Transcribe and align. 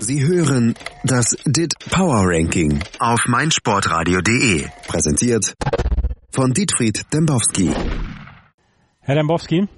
Sie 0.00 0.26
hören 0.26 0.74
das 1.04 1.36
DIT 1.44 1.74
Power 1.90 2.22
Ranking 2.24 2.82
auf 2.98 3.26
meinsportradio.de. 3.26 4.66
Präsentiert 4.88 5.54
von 6.30 6.52
Dietfried 6.52 7.12
Dembowski. 7.12 7.70
Herr 9.00 9.14
Dembowski, 9.14 9.68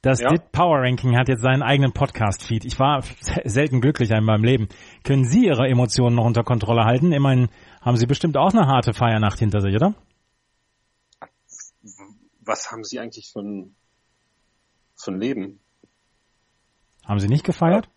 das 0.00 0.20
Ja? 0.20 0.30
DIT 0.30 0.52
Power 0.52 0.78
Ranking 0.80 1.18
hat 1.18 1.28
jetzt 1.28 1.42
seinen 1.42 1.62
eigenen 1.62 1.92
Podcast-Feed. 1.92 2.64
Ich 2.64 2.78
war 2.78 3.02
selten 3.44 3.82
glücklicher 3.82 4.16
in 4.16 4.24
meinem 4.24 4.44
Leben. 4.44 4.68
Können 5.04 5.24
Sie 5.24 5.46
Ihre 5.46 5.68
Emotionen 5.68 6.16
noch 6.16 6.24
unter 6.24 6.42
Kontrolle 6.42 6.84
halten? 6.84 7.12
Immerhin 7.12 7.48
haben 7.82 7.98
Sie 7.98 8.06
bestimmt 8.06 8.38
auch 8.38 8.54
eine 8.54 8.66
harte 8.66 8.94
Feiernacht 8.94 9.38
hinter 9.38 9.60
sich, 9.60 9.74
oder? 9.74 9.94
Was 12.40 12.72
haben 12.72 12.84
Sie 12.84 12.98
eigentlich 12.98 13.30
für 13.30 13.40
ein, 13.40 13.76
für 14.96 15.10
ein 15.10 15.20
Leben? 15.20 15.60
Haben 17.04 17.20
Sie 17.20 17.28
nicht 17.28 17.44
gefeiert? 17.44 17.90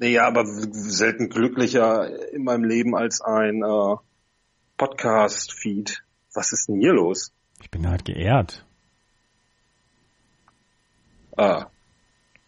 Naja, 0.00 0.26
aber 0.26 0.46
selten 0.46 1.28
glücklicher 1.28 2.32
in 2.32 2.42
meinem 2.42 2.64
Leben 2.64 2.96
als 2.96 3.20
ein 3.20 3.62
äh, 3.62 3.96
Podcast-Feed. 4.78 6.02
Was 6.32 6.52
ist 6.52 6.68
denn 6.68 6.80
hier 6.80 6.94
los? 6.94 7.32
Ich 7.60 7.70
bin 7.70 7.86
halt 7.86 8.06
geehrt. 8.06 8.64
Ah, 11.36 11.66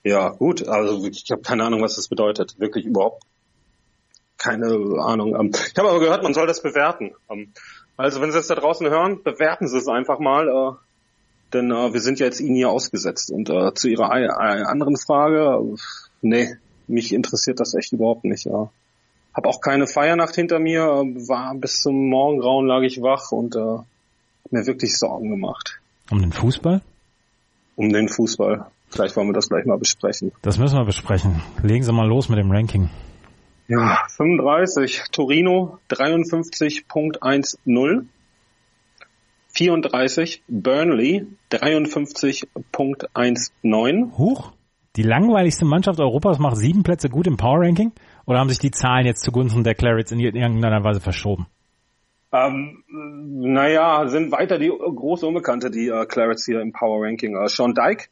ja, 0.03 0.31
gut. 0.31 0.67
Also 0.67 1.07
ich 1.07 1.31
habe 1.31 1.43
keine 1.43 1.65
Ahnung, 1.65 1.83
was 1.83 1.97
das 1.97 2.09
bedeutet. 2.09 2.59
Wirklich 2.59 2.87
überhaupt 2.87 3.23
keine 4.39 4.69
Ahnung. 5.03 5.39
Ähm, 5.39 5.51
ich 5.53 5.79
habe 5.79 5.91
aber 5.91 6.01
gehört, 6.01 6.23
man 6.23 6.33
soll 6.33 6.47
das 6.47 6.63
bewerten. 6.63 7.13
Ähm, 7.29 7.53
also 7.99 8.23
wenn 8.23 8.33
Sie 8.33 8.39
es 8.39 8.47
da 8.47 8.55
draußen 8.55 8.89
hören, 8.89 9.23
bewerten 9.23 9.69
Sie 9.69 9.77
es 9.77 9.89
einfach 9.89 10.21
mal. 10.21 10.49
Äh, 10.49 10.73
denn 11.53 11.71
äh, 11.71 11.93
wir 11.93 12.01
sind 12.01 12.19
ja 12.19 12.25
jetzt 12.25 12.41
Ihnen 12.41 12.57
hier 12.57 12.71
ausgesetzt. 12.71 13.31
Und 13.31 13.51
äh, 13.51 13.75
zu 13.75 13.91
Ihrer 13.91 14.11
anderen 14.11 14.97
Frage, 14.97 15.77
nee, 16.23 16.57
mich 16.89 17.13
interessiert 17.13 17.61
das 17.61 17.75
echt 17.75 17.93
überhaupt 17.93 18.25
nicht. 18.25 18.47
Ja. 18.47 18.71
Hab 19.35 19.47
auch 19.47 19.61
keine 19.61 19.87
Feiernacht 19.87 20.35
hinter 20.35 20.59
mir, 20.59 20.83
war 20.83 21.55
bis 21.55 21.81
zum 21.81 22.09
Morgengrauen 22.09 22.67
lag 22.67 22.83
ich 22.83 23.01
wach 23.01 23.31
und 23.33 23.55
äh, 23.57 23.61
hab 23.61 23.87
mir 24.51 24.67
wirklich 24.67 24.99
Sorgen 24.99 25.31
gemacht 25.31 25.81
Um 26.11 26.21
den 26.21 26.33
Fußball? 26.33 26.83
um 27.77 27.91
den 27.91 28.09
Fußball. 28.09 28.67
Vielleicht 28.91 29.17
wollen 29.17 29.29
wir 29.29 29.33
das 29.33 29.49
gleich 29.49 29.65
mal 29.65 29.79
besprechen. 29.79 30.33
Das 30.43 30.59
müssen 30.59 30.77
wir 30.77 30.85
besprechen. 30.85 31.41
Legen 31.63 31.83
Sie 31.83 31.93
mal 31.93 32.07
los 32.07 32.29
mit 32.29 32.39
dem 32.39 32.51
Ranking. 32.51 32.91
Ja, 33.67 34.01
35, 34.11 35.05
Torino 35.11 35.79
53.10. 35.89 38.05
34, 39.55 40.43
Burnley 40.49 41.27
53.19. 41.51 44.19
Huch? 44.19 44.53
Die 44.97 45.03
langweiligste 45.03 45.65
Mannschaft 45.65 46.01
Europas 46.01 46.39
macht 46.39 46.57
sieben 46.57 46.83
Plätze 46.83 47.09
gut 47.09 47.27
im 47.27 47.39
Power 47.39 47.61
Ranking? 47.61 47.93
Oder 48.27 48.41
haben 48.41 48.51
sich 48.51 48.59
die 48.59 48.71
Zahlen 48.71 49.07
jetzt 49.07 49.23
zugunsten 49.23 49.65
der 49.65 49.75
Clarets 49.75 50.13
in 50.13 50.21
irgendeiner 50.21 50.85
Weise 50.85 51.01
verschoben? 51.01 51.47
Ähm, 52.33 52.83
naja, 52.89 54.07
sind 54.09 54.33
weiter 54.33 54.59
die 54.59 54.69
große 54.69 55.27
Unbekannte, 55.27 55.71
die 55.71 55.89
äh, 55.89 56.07
Clarets 56.07 56.45
hier 56.47 56.61
im 56.61 56.73
Power 56.73 57.05
Ranking. 57.05 57.37
Äh, 57.37 57.49
Sean 57.49 57.75
Dyke 57.75 58.07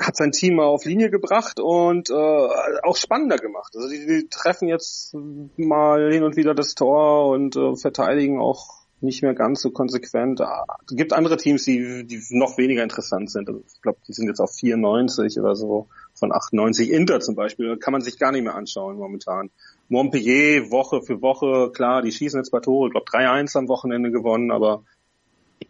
hat 0.00 0.16
sein 0.16 0.30
Team 0.30 0.56
mal 0.56 0.66
auf 0.66 0.84
Linie 0.84 1.10
gebracht 1.10 1.58
und 1.60 2.10
äh, 2.10 2.14
auch 2.14 2.96
spannender 2.96 3.36
gemacht. 3.36 3.72
Also 3.74 3.88
die, 3.88 4.06
die 4.06 4.28
treffen 4.28 4.68
jetzt 4.68 5.14
mal 5.56 6.12
hin 6.12 6.22
und 6.22 6.36
wieder 6.36 6.54
das 6.54 6.74
Tor 6.74 7.28
und 7.28 7.56
äh, 7.56 7.74
verteidigen 7.74 8.40
auch 8.40 8.77
nicht 9.00 9.22
mehr 9.22 9.34
ganz 9.34 9.60
so 9.62 9.70
konsequent. 9.70 10.40
Ah, 10.40 10.64
Es 10.88 10.96
gibt 10.96 11.12
andere 11.12 11.36
Teams, 11.36 11.64
die, 11.64 12.04
die 12.04 12.22
noch 12.30 12.58
weniger 12.58 12.82
interessant 12.82 13.30
sind. 13.30 13.48
Also 13.48 13.62
ich 13.66 13.80
glaube, 13.82 13.98
die 14.06 14.12
sind 14.12 14.28
jetzt 14.28 14.40
auf 14.40 14.52
94 14.52 15.38
oder 15.38 15.54
so 15.54 15.88
von 16.14 16.32
98. 16.32 16.90
Inter 16.90 17.20
zum 17.20 17.34
Beispiel 17.34 17.76
kann 17.76 17.92
man 17.92 18.02
sich 18.02 18.18
gar 18.18 18.32
nicht 18.32 18.42
mehr 18.42 18.54
anschauen 18.54 18.96
momentan. 18.96 19.50
Montpellier 19.88 20.70
Woche 20.70 21.02
für 21.02 21.22
Woche, 21.22 21.70
klar, 21.72 22.02
die 22.02 22.12
schießen 22.12 22.38
jetzt 22.38 22.50
bei 22.50 22.60
Tore, 22.60 22.88
ich 22.88 22.92
glaube 22.92 23.06
3-1 23.10 23.56
am 23.56 23.68
Wochenende 23.68 24.10
gewonnen, 24.10 24.50
aber 24.50 24.82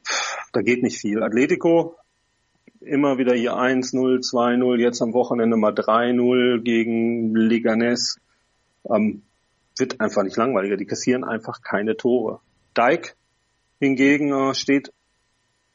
pff, 0.04 0.38
da 0.52 0.62
geht 0.62 0.82
nicht 0.82 0.98
viel. 0.98 1.22
Atletico 1.22 1.96
immer 2.80 3.18
wieder 3.18 3.34
hier 3.34 3.54
1-0, 3.54 3.92
2-0, 4.20 4.78
jetzt 4.78 5.02
am 5.02 5.12
Wochenende 5.12 5.56
mal 5.56 5.72
3-0 5.72 6.62
gegen 6.62 7.34
Leganes. 7.34 8.18
Ähm, 8.84 9.22
wird 9.76 10.00
einfach 10.00 10.22
nicht 10.22 10.36
langweiliger. 10.36 10.76
Die 10.76 10.86
kassieren 10.86 11.24
einfach 11.24 11.62
keine 11.62 11.96
Tore. 11.96 12.40
Dijk 12.78 13.16
hingegen 13.80 14.32
äh, 14.32 14.54
steht 14.54 14.92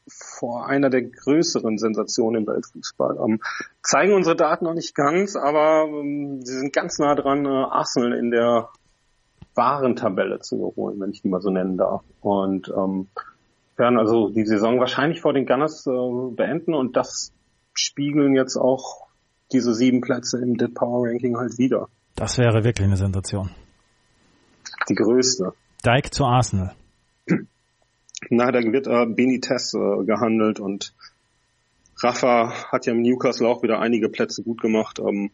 vor 0.06 0.66
einer 0.66 0.90
der 0.90 1.02
größeren 1.02 1.78
Sensationen 1.78 2.42
im 2.42 2.46
Weltfußball. 2.46 3.16
Ähm, 3.24 3.40
zeigen 3.82 4.12
unsere 4.14 4.36
Daten 4.36 4.64
noch 4.64 4.74
nicht 4.74 4.94
ganz, 4.94 5.36
aber 5.36 5.86
ähm, 5.88 6.42
sie 6.42 6.58
sind 6.58 6.72
ganz 6.72 6.98
nah 6.98 7.14
dran, 7.14 7.46
äh, 7.46 7.48
Arsenal 7.48 8.12
in 8.12 8.30
der 8.30 8.68
wahren 9.54 9.96
Tabelle 9.96 10.40
zu 10.40 10.56
überholen, 10.56 11.00
wenn 11.00 11.10
ich 11.10 11.22
die 11.22 11.28
mal 11.28 11.40
so 11.40 11.50
nennen 11.50 11.76
darf. 11.76 12.02
Und 12.20 12.68
ähm, 12.68 13.08
werden 13.76 13.98
also 13.98 14.28
die 14.28 14.44
Saison 14.44 14.78
wahrscheinlich 14.78 15.20
vor 15.20 15.32
den 15.32 15.46
Gunners 15.46 15.86
äh, 15.86 16.34
beenden 16.34 16.74
und 16.74 16.96
das 16.96 17.32
spiegeln 17.72 18.34
jetzt 18.34 18.56
auch 18.56 19.06
diese 19.52 19.74
sieben 19.74 20.00
Plätze 20.00 20.38
im 20.38 20.56
Dead 20.56 20.74
Power 20.74 21.08
Ranking 21.08 21.36
halt 21.36 21.58
wieder. 21.58 21.88
Das 22.14 22.38
wäre 22.38 22.64
wirklich 22.64 22.86
eine 22.86 22.96
Sensation. 22.96 23.50
Die 24.88 24.94
größte. 24.94 25.52
Dyke 25.84 26.10
zu 26.10 26.24
Arsenal. 26.24 26.74
Na, 28.30 28.50
da 28.52 28.60
wird 28.60 28.86
äh, 28.86 29.06
Benitez 29.06 29.74
äh, 29.74 30.04
gehandelt 30.04 30.60
und 30.60 30.92
Rafa 31.98 32.50
hat 32.72 32.86
ja 32.86 32.92
im 32.92 33.02
Newcastle 33.02 33.48
auch 33.48 33.62
wieder 33.62 33.78
einige 33.80 34.08
Plätze 34.08 34.42
gut 34.42 34.60
gemacht. 34.60 34.98
Ähm, 34.98 35.30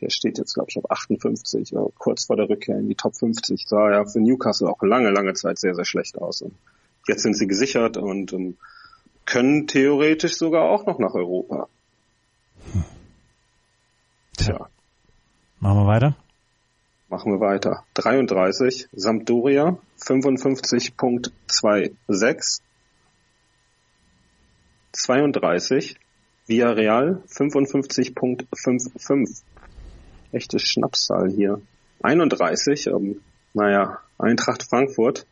der 0.00 0.10
steht 0.10 0.38
jetzt, 0.38 0.54
glaube 0.54 0.68
ich, 0.70 0.78
auf 0.78 0.90
58, 0.90 1.72
äh, 1.72 1.76
kurz 1.98 2.26
vor 2.26 2.36
der 2.36 2.48
Rückkehr 2.48 2.78
in 2.78 2.88
die 2.88 2.94
Top 2.94 3.16
50. 3.16 3.66
Sah 3.66 3.90
ja 3.90 4.04
für 4.04 4.20
Newcastle 4.20 4.68
auch 4.68 4.80
lange, 4.82 5.10
lange 5.10 5.34
Zeit 5.34 5.58
sehr, 5.58 5.74
sehr 5.74 5.84
schlecht 5.84 6.18
aus. 6.18 6.42
Und 6.42 6.54
jetzt 7.08 7.22
sind 7.22 7.36
sie 7.36 7.46
gesichert 7.48 7.96
und 7.96 8.32
ähm, 8.32 8.56
können 9.26 9.66
theoretisch 9.66 10.36
sogar 10.36 10.64
auch 10.70 10.86
noch 10.86 10.98
nach 10.98 11.14
Europa. 11.14 11.68
Tja, 14.36 14.68
Machen 15.60 15.78
wir 15.78 15.86
weiter. 15.86 16.16
machen 17.08 17.32
wir 17.32 17.40
weiter. 17.40 17.84
33, 17.94 18.88
Sampdoria 18.92 19.76
55.26. 20.08 22.60
32, 24.92 25.96
Villarreal 26.46 27.22
55.55. 27.28 29.42
Echte 30.32 30.58
Schnapszahl 30.58 31.30
hier. 31.30 31.60
31, 32.02 32.88
ähm, 32.88 33.20
naja, 33.52 33.98
Eintracht 34.18 34.64
Frankfurt 34.68 35.26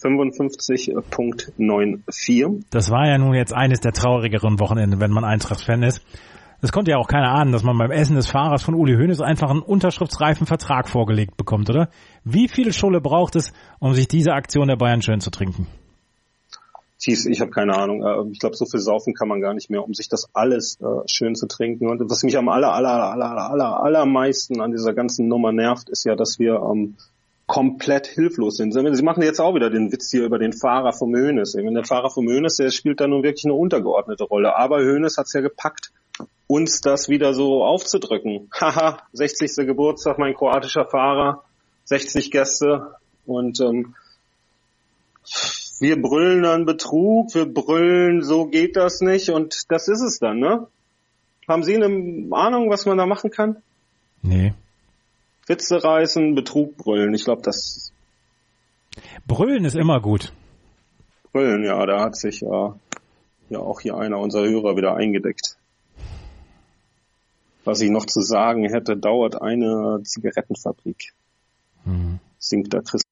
55.94. 0.00 2.64
Das 2.70 2.90
war 2.90 3.08
ja 3.08 3.18
nun 3.18 3.34
jetzt 3.34 3.52
eines 3.52 3.80
der 3.80 3.92
traurigeren 3.92 4.60
Wochenende, 4.60 5.00
wenn 5.00 5.10
man 5.10 5.24
Eintracht-Fan 5.24 5.82
ist. 5.82 6.00
Es 6.64 6.70
konnte 6.70 6.92
ja 6.92 6.96
auch 6.96 7.08
keiner 7.08 7.32
ahnen, 7.32 7.50
dass 7.50 7.64
man 7.64 7.76
beim 7.76 7.90
Essen 7.90 8.14
des 8.14 8.28
Fahrers 8.28 8.62
von 8.62 8.74
Uli 8.74 8.94
Hoeneß 8.94 9.20
einfach 9.20 9.50
einen 9.50 9.62
unterschriftsreifen 9.62 10.46
Vertrag 10.46 10.88
vorgelegt 10.88 11.36
bekommt, 11.36 11.68
oder? 11.68 11.88
Wie 12.22 12.46
viel 12.46 12.72
Schulle 12.72 13.00
braucht 13.00 13.34
es, 13.34 13.52
um 13.80 13.94
sich 13.94 14.06
diese 14.06 14.32
Aktion 14.32 14.68
der 14.68 14.76
Bayern 14.76 15.02
schön 15.02 15.20
zu 15.20 15.30
trinken? 15.30 15.66
Thies, 17.00 17.26
ich 17.26 17.40
habe 17.40 17.50
keine 17.50 17.74
Ahnung. 17.76 18.04
Äh, 18.04 18.30
Ich 18.30 18.38
glaube, 18.38 18.54
so 18.54 18.64
viel 18.64 18.78
saufen 18.78 19.12
kann 19.12 19.26
man 19.26 19.40
gar 19.40 19.54
nicht 19.54 19.70
mehr, 19.70 19.82
um 19.82 19.92
sich 19.92 20.08
das 20.08 20.28
alles 20.34 20.78
äh, 20.80 20.84
schön 21.06 21.34
zu 21.34 21.48
trinken. 21.48 21.88
Und 21.88 22.08
was 22.08 22.22
mich 22.22 22.38
am 22.38 22.48
aller, 22.48 22.72
aller, 22.72 23.10
aller, 23.10 23.50
aller, 23.50 23.82
allermeisten 23.82 24.60
an 24.60 24.70
dieser 24.70 24.94
ganzen 24.94 25.26
Nummer 25.26 25.50
nervt, 25.50 25.88
ist 25.88 26.04
ja, 26.04 26.14
dass 26.14 26.38
wir 26.38 26.62
ähm, 26.62 26.94
komplett 27.48 28.06
hilflos 28.06 28.56
sind. 28.56 28.72
Sie 28.72 29.02
machen 29.02 29.24
jetzt 29.24 29.40
auch 29.40 29.56
wieder 29.56 29.68
den 29.68 29.90
Witz 29.90 30.12
hier 30.12 30.24
über 30.24 30.38
den 30.38 30.52
Fahrer 30.52 30.92
vom. 30.92 31.12
Wenn 31.12 31.74
der 31.74 31.84
Fahrer 31.84 32.08
vom 32.08 32.28
Hönes, 32.28 32.54
der 32.54 32.70
spielt 32.70 33.00
da 33.00 33.08
nun 33.08 33.24
wirklich 33.24 33.46
eine 33.46 33.54
untergeordnete 33.54 34.22
Rolle. 34.22 34.56
Aber 34.56 34.78
Hönes 34.78 35.18
hat's 35.18 35.32
ja 35.32 35.40
gepackt, 35.40 35.90
uns 36.52 36.82
das 36.82 37.08
wieder 37.08 37.32
so 37.32 37.64
aufzudrücken. 37.64 38.50
Haha, 38.52 39.02
60. 39.12 39.66
Geburtstag, 39.66 40.18
mein 40.18 40.34
kroatischer 40.34 40.84
Fahrer, 40.84 41.44
60 41.84 42.30
Gäste 42.30 42.94
und 43.24 43.58
ähm, 43.60 43.94
wir 45.80 46.00
brüllen 46.00 46.42
dann 46.42 46.66
Betrug, 46.66 47.34
wir 47.34 47.46
brüllen, 47.46 48.22
so 48.22 48.46
geht 48.46 48.76
das 48.76 49.00
nicht 49.00 49.30
und 49.30 49.64
das 49.70 49.88
ist 49.88 50.02
es 50.02 50.18
dann, 50.18 50.40
ne? 50.40 50.66
Haben 51.48 51.64
Sie 51.64 51.74
eine 51.74 52.28
Ahnung, 52.36 52.70
was 52.70 52.86
man 52.86 52.98
da 52.98 53.06
machen 53.06 53.30
kann? 53.30 53.56
Nee. 54.22 54.52
Witze 55.46 55.82
reißen, 55.82 56.34
Betrug 56.34 56.76
brüllen. 56.76 57.14
Ich 57.14 57.24
glaube, 57.24 57.42
das 57.42 57.92
Brüllen 59.26 59.64
ist 59.64 59.74
immer 59.74 60.00
gut. 60.00 60.32
Brüllen, 61.32 61.64
ja, 61.64 61.84
da 61.86 62.00
hat 62.00 62.16
sich 62.16 62.42
äh, 62.42 62.70
ja 63.48 63.58
auch 63.58 63.80
hier 63.80 63.96
einer 63.96 64.18
unserer 64.18 64.48
Hörer 64.48 64.76
wieder 64.76 64.94
eingedeckt. 64.94 65.51
Was 67.64 67.80
ich 67.80 67.90
noch 67.90 68.06
zu 68.06 68.20
sagen 68.20 68.68
hätte, 68.68 68.96
dauert 68.96 69.40
eine 69.40 70.02
Zigarettenfabrik. 70.02 71.12
Mhm. 71.84 72.18
Singt 72.38 72.74
da 72.74 72.80
Chris 72.80 73.02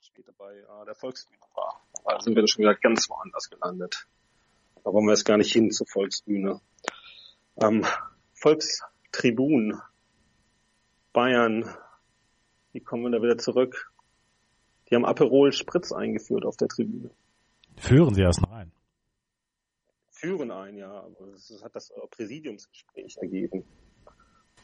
später 0.00 0.32
bei 0.36 0.52
äh, 0.52 0.84
der 0.86 0.94
Volksbühne 0.94 1.40
war. 1.54 1.80
Da 2.04 2.20
sind 2.20 2.36
wir 2.36 2.46
schon 2.46 2.62
wieder 2.62 2.74
ganz 2.74 3.08
woanders 3.08 3.48
gelandet. 3.48 4.06
Da 4.84 4.92
wollen 4.92 5.06
wir 5.06 5.12
jetzt 5.12 5.24
gar 5.24 5.38
nicht 5.38 5.52
hin 5.52 5.70
zur 5.70 5.86
Volksbühne. 5.86 6.60
Ähm, 7.56 7.84
Volkstribun 8.34 9.80
Bayern, 11.12 11.68
wie 12.72 12.80
kommen 12.80 13.04
wir 13.04 13.10
da 13.10 13.22
wieder 13.22 13.38
zurück? 13.38 13.92
Die 14.88 14.94
haben 14.94 15.04
Aperol 15.04 15.52
Spritz 15.52 15.92
eingeführt 15.92 16.44
auf 16.44 16.56
der 16.56 16.68
Tribüne. 16.68 17.10
Führen 17.76 18.14
sie 18.14 18.22
erst 18.22 18.42
noch 18.42 18.49
Führen 20.20 20.50
ein, 20.50 20.76
ja, 20.76 20.90
aber 20.90 21.32
das 21.32 21.50
hat 21.64 21.74
das 21.74 21.92
Präsidiumsgespräch 22.10 23.16
ergeben. 23.22 23.64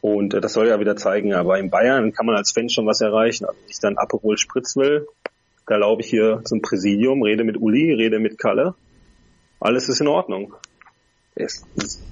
Und 0.01 0.35
äh, 0.35 0.41
das 0.41 0.53
soll 0.53 0.67
ja 0.67 0.79
wieder 0.79 0.95
zeigen, 0.95 1.33
aber 1.33 1.57
in 1.57 1.71
Bayern 1.71 2.13
kann 2.13 2.27
man 2.27 2.35
als 2.35 2.51
Fan 2.51 2.69
schon 2.69 2.85
was 2.85 3.01
erreichen. 3.01 3.45
Also 3.45 3.59
wenn 3.59 3.69
ich 3.69 3.79
dann 3.79 3.97
Aperol 3.97 4.37
Spritz 4.37 4.75
will, 4.75 5.07
da 5.65 5.77
laufe 5.77 6.01
ich 6.01 6.09
hier 6.09 6.41
zum 6.45 6.61
Präsidium, 6.61 7.23
rede 7.23 7.43
mit 7.43 7.57
Uli, 7.57 7.91
rede 7.91 8.19
mit 8.19 8.37
Kalle. 8.37 8.75
Alles 9.59 9.89
ist 9.89 9.99
in 9.99 10.07
Ordnung. 10.07 10.53
Es 11.33 11.65
ist 11.75 12.03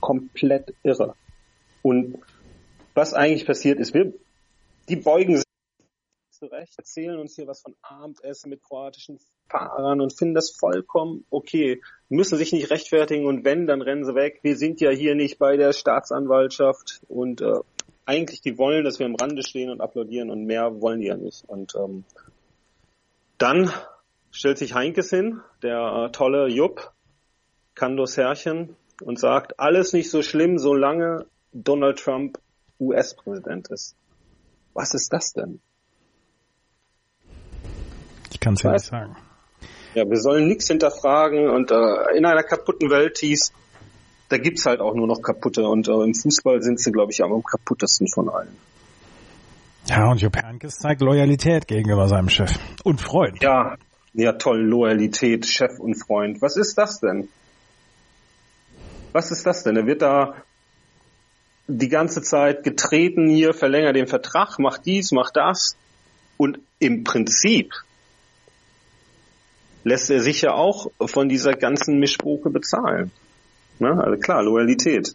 komplett 0.00 0.74
irre. 0.82 1.14
Und 1.82 2.18
was 2.94 3.14
eigentlich 3.14 3.46
passiert 3.46 3.80
ist, 3.80 3.94
wir, 3.94 4.12
die 4.90 4.96
beugen 4.96 5.36
sich 5.36 5.44
zurecht, 6.30 6.74
erzählen 6.76 7.18
uns 7.18 7.34
hier 7.34 7.46
was 7.46 7.62
von 7.62 7.74
Abendessen 7.80 8.50
mit 8.50 8.62
kroatischen 8.62 9.18
Fahrern 9.50 10.00
und 10.00 10.16
finden 10.16 10.34
das 10.34 10.50
vollkommen 10.50 11.24
okay, 11.30 11.80
müssen 12.08 12.38
sich 12.38 12.52
nicht 12.52 12.70
rechtfertigen 12.70 13.26
und 13.26 13.44
wenn, 13.44 13.66
dann 13.66 13.82
rennen 13.82 14.04
sie 14.04 14.14
weg. 14.14 14.40
Wir 14.42 14.56
sind 14.56 14.80
ja 14.80 14.90
hier 14.90 15.14
nicht 15.14 15.38
bei 15.38 15.56
der 15.56 15.72
Staatsanwaltschaft 15.72 17.00
und 17.08 17.40
äh, 17.40 17.60
eigentlich 18.04 18.40
die 18.40 18.58
wollen, 18.58 18.84
dass 18.84 18.98
wir 18.98 19.06
am 19.06 19.14
Rande 19.14 19.42
stehen 19.42 19.70
und 19.70 19.80
applaudieren 19.80 20.30
und 20.30 20.44
mehr 20.44 20.80
wollen 20.80 21.00
die 21.00 21.06
ja 21.06 21.16
nicht. 21.16 21.44
Und 21.46 21.74
ähm, 21.76 22.04
dann 23.38 23.70
stellt 24.32 24.58
sich 24.58 24.74
Heinkes 24.74 25.10
hin, 25.10 25.40
der 25.62 26.06
äh, 26.06 26.12
tolle 26.12 26.48
Jupp, 26.48 26.92
Kandos 27.74 28.16
Herrchen, 28.16 28.76
und 29.00 29.18
sagt, 29.18 29.58
alles 29.58 29.92
nicht 29.92 30.10
so 30.10 30.22
schlimm, 30.22 30.58
solange 30.58 31.26
Donald 31.52 31.98
Trump 31.98 32.38
US-Präsident 32.78 33.68
ist. 33.70 33.96
Was 34.74 34.94
ist 34.94 35.12
das 35.12 35.32
denn? 35.32 35.60
Ich 38.32 38.40
kann 38.40 38.54
es 38.54 38.62
ja 38.62 38.72
nicht 38.72 38.84
sagen. 38.84 39.16
Ja, 39.94 40.08
wir 40.08 40.18
sollen 40.18 40.46
nichts 40.46 40.68
hinterfragen 40.68 41.50
und 41.50 41.70
äh, 41.70 42.16
in 42.16 42.24
einer 42.24 42.42
kaputten 42.42 42.90
Welt 42.90 43.18
hieß, 43.18 43.52
da 44.28 44.38
gibt's 44.38 44.64
halt 44.66 44.80
auch 44.80 44.94
nur 44.94 45.08
noch 45.08 45.20
kaputte 45.20 45.68
und 45.68 45.88
äh, 45.88 45.92
im 45.92 46.14
Fußball 46.14 46.62
sind 46.62 46.78
sie, 46.78 46.92
glaube 46.92 47.10
ich, 47.12 47.22
am 47.22 47.42
kaputtesten 47.42 48.06
von 48.06 48.28
allen. 48.28 48.56
Ja, 49.86 50.08
und 50.08 50.20
Jupp 50.20 50.36
Heynckes 50.36 50.78
zeigt 50.78 51.00
Loyalität 51.00 51.66
gegenüber 51.66 52.06
seinem 52.06 52.28
Chef 52.28 52.52
und 52.84 53.00
Freund. 53.00 53.42
Ja, 53.42 53.76
ja 54.12 54.32
toll, 54.34 54.60
Loyalität, 54.60 55.46
Chef 55.46 55.80
und 55.80 55.96
Freund. 55.96 56.40
Was 56.40 56.56
ist 56.56 56.78
das 56.78 57.00
denn? 57.00 57.28
Was 59.12 59.32
ist 59.32 59.44
das 59.44 59.64
denn? 59.64 59.76
Er 59.76 59.86
wird 59.86 60.02
da 60.02 60.34
die 61.66 61.88
ganze 61.88 62.22
Zeit 62.22 62.62
getreten 62.62 63.28
hier, 63.28 63.52
verlängert 63.54 63.96
den 63.96 64.06
Vertrag, 64.06 64.60
macht 64.60 64.86
dies, 64.86 65.10
macht 65.10 65.36
das. 65.36 65.76
Und 66.36 66.60
im 66.78 67.02
Prinzip 67.02 67.72
lässt 69.84 70.10
er 70.10 70.20
sich 70.20 70.42
ja 70.42 70.52
auch 70.52 70.90
von 71.06 71.28
dieser 71.28 71.52
ganzen 71.52 71.98
Mischbuche 71.98 72.50
bezahlen. 72.50 73.10
Ne? 73.78 73.90
Also 74.02 74.18
klar, 74.20 74.42
Loyalität. 74.42 75.14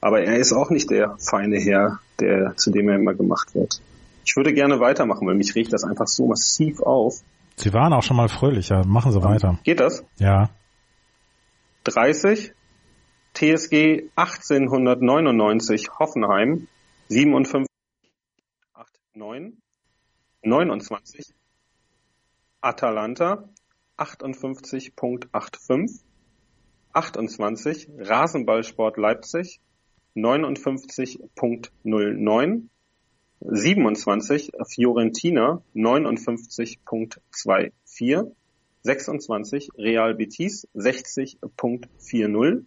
Aber 0.00 0.20
er 0.22 0.36
ist 0.36 0.52
auch 0.52 0.70
nicht 0.70 0.90
der 0.90 1.16
feine 1.18 1.58
Herr, 1.58 2.00
der, 2.20 2.56
zu 2.56 2.70
dem 2.70 2.88
er 2.88 2.96
immer 2.96 3.14
gemacht 3.14 3.54
wird. 3.54 3.80
Ich 4.24 4.36
würde 4.36 4.52
gerne 4.52 4.80
weitermachen, 4.80 5.26
weil 5.26 5.34
mich 5.34 5.54
regt 5.54 5.72
das 5.72 5.84
einfach 5.84 6.06
so 6.06 6.26
massiv 6.26 6.80
auf. 6.80 7.20
Sie 7.56 7.72
waren 7.72 7.92
auch 7.92 8.02
schon 8.02 8.16
mal 8.16 8.28
fröhlicher. 8.28 8.84
Machen 8.86 9.12
Sie 9.12 9.22
weiter. 9.22 9.58
Geht 9.64 9.80
das? 9.80 10.04
Ja. 10.18 10.50
30, 11.84 12.52
TSG 13.34 14.08
1899 14.14 15.90
Hoffenheim 15.98 16.68
57 17.08 17.66
89 19.14 19.58
29 20.44 21.34
Atalanta 22.60 23.44
58.85 23.98 26.02
28 26.92 27.88
Rasenballsport 27.98 28.96
Leipzig 28.96 29.58
59.09 30.14 32.68
27 33.40 34.52
Fiorentina 34.68 35.60
59.24 35.74 38.32
26 38.84 39.70
Real 39.78 40.14
Betis 40.14 40.68
60.40 40.74 42.64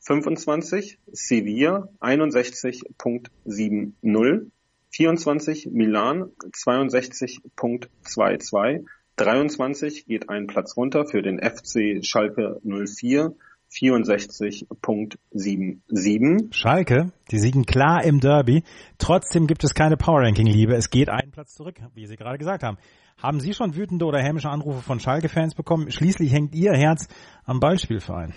25 0.00 0.98
Sevilla 1.12 1.88
61.70 2.00 4.50
24 4.90 5.68
Milan 5.70 6.32
62.22 6.52 8.84
23 9.18 10.06
geht 10.06 10.30
ein 10.30 10.46
Platz 10.46 10.76
runter 10.76 11.06
für 11.06 11.22
den 11.22 11.38
FC 11.38 12.04
Schalke 12.04 12.60
04 12.64 13.34
64.77. 13.70 16.54
Schalke, 16.54 17.12
die 17.30 17.38
siegen 17.38 17.66
klar 17.66 18.02
im 18.02 18.20
Derby. 18.20 18.62
Trotzdem 18.96 19.46
gibt 19.46 19.62
es 19.62 19.74
keine 19.74 19.98
Power 19.98 20.22
Ranking 20.22 20.46
Liebe. 20.46 20.74
Es 20.74 20.88
geht 20.88 21.10
einen 21.10 21.32
Platz 21.32 21.54
zurück, 21.54 21.76
wie 21.94 22.06
Sie 22.06 22.16
gerade 22.16 22.38
gesagt 22.38 22.62
haben. 22.62 22.78
Haben 23.18 23.40
Sie 23.40 23.52
schon 23.52 23.76
wütende 23.76 24.06
oder 24.06 24.22
hämische 24.22 24.48
Anrufe 24.48 24.80
von 24.80 25.00
Schalke-Fans 25.00 25.54
bekommen? 25.54 25.90
Schließlich 25.90 26.32
hängt 26.32 26.54
Ihr 26.54 26.72
Herz 26.72 27.08
am 27.44 27.60
Ballspielverein. 27.60 28.32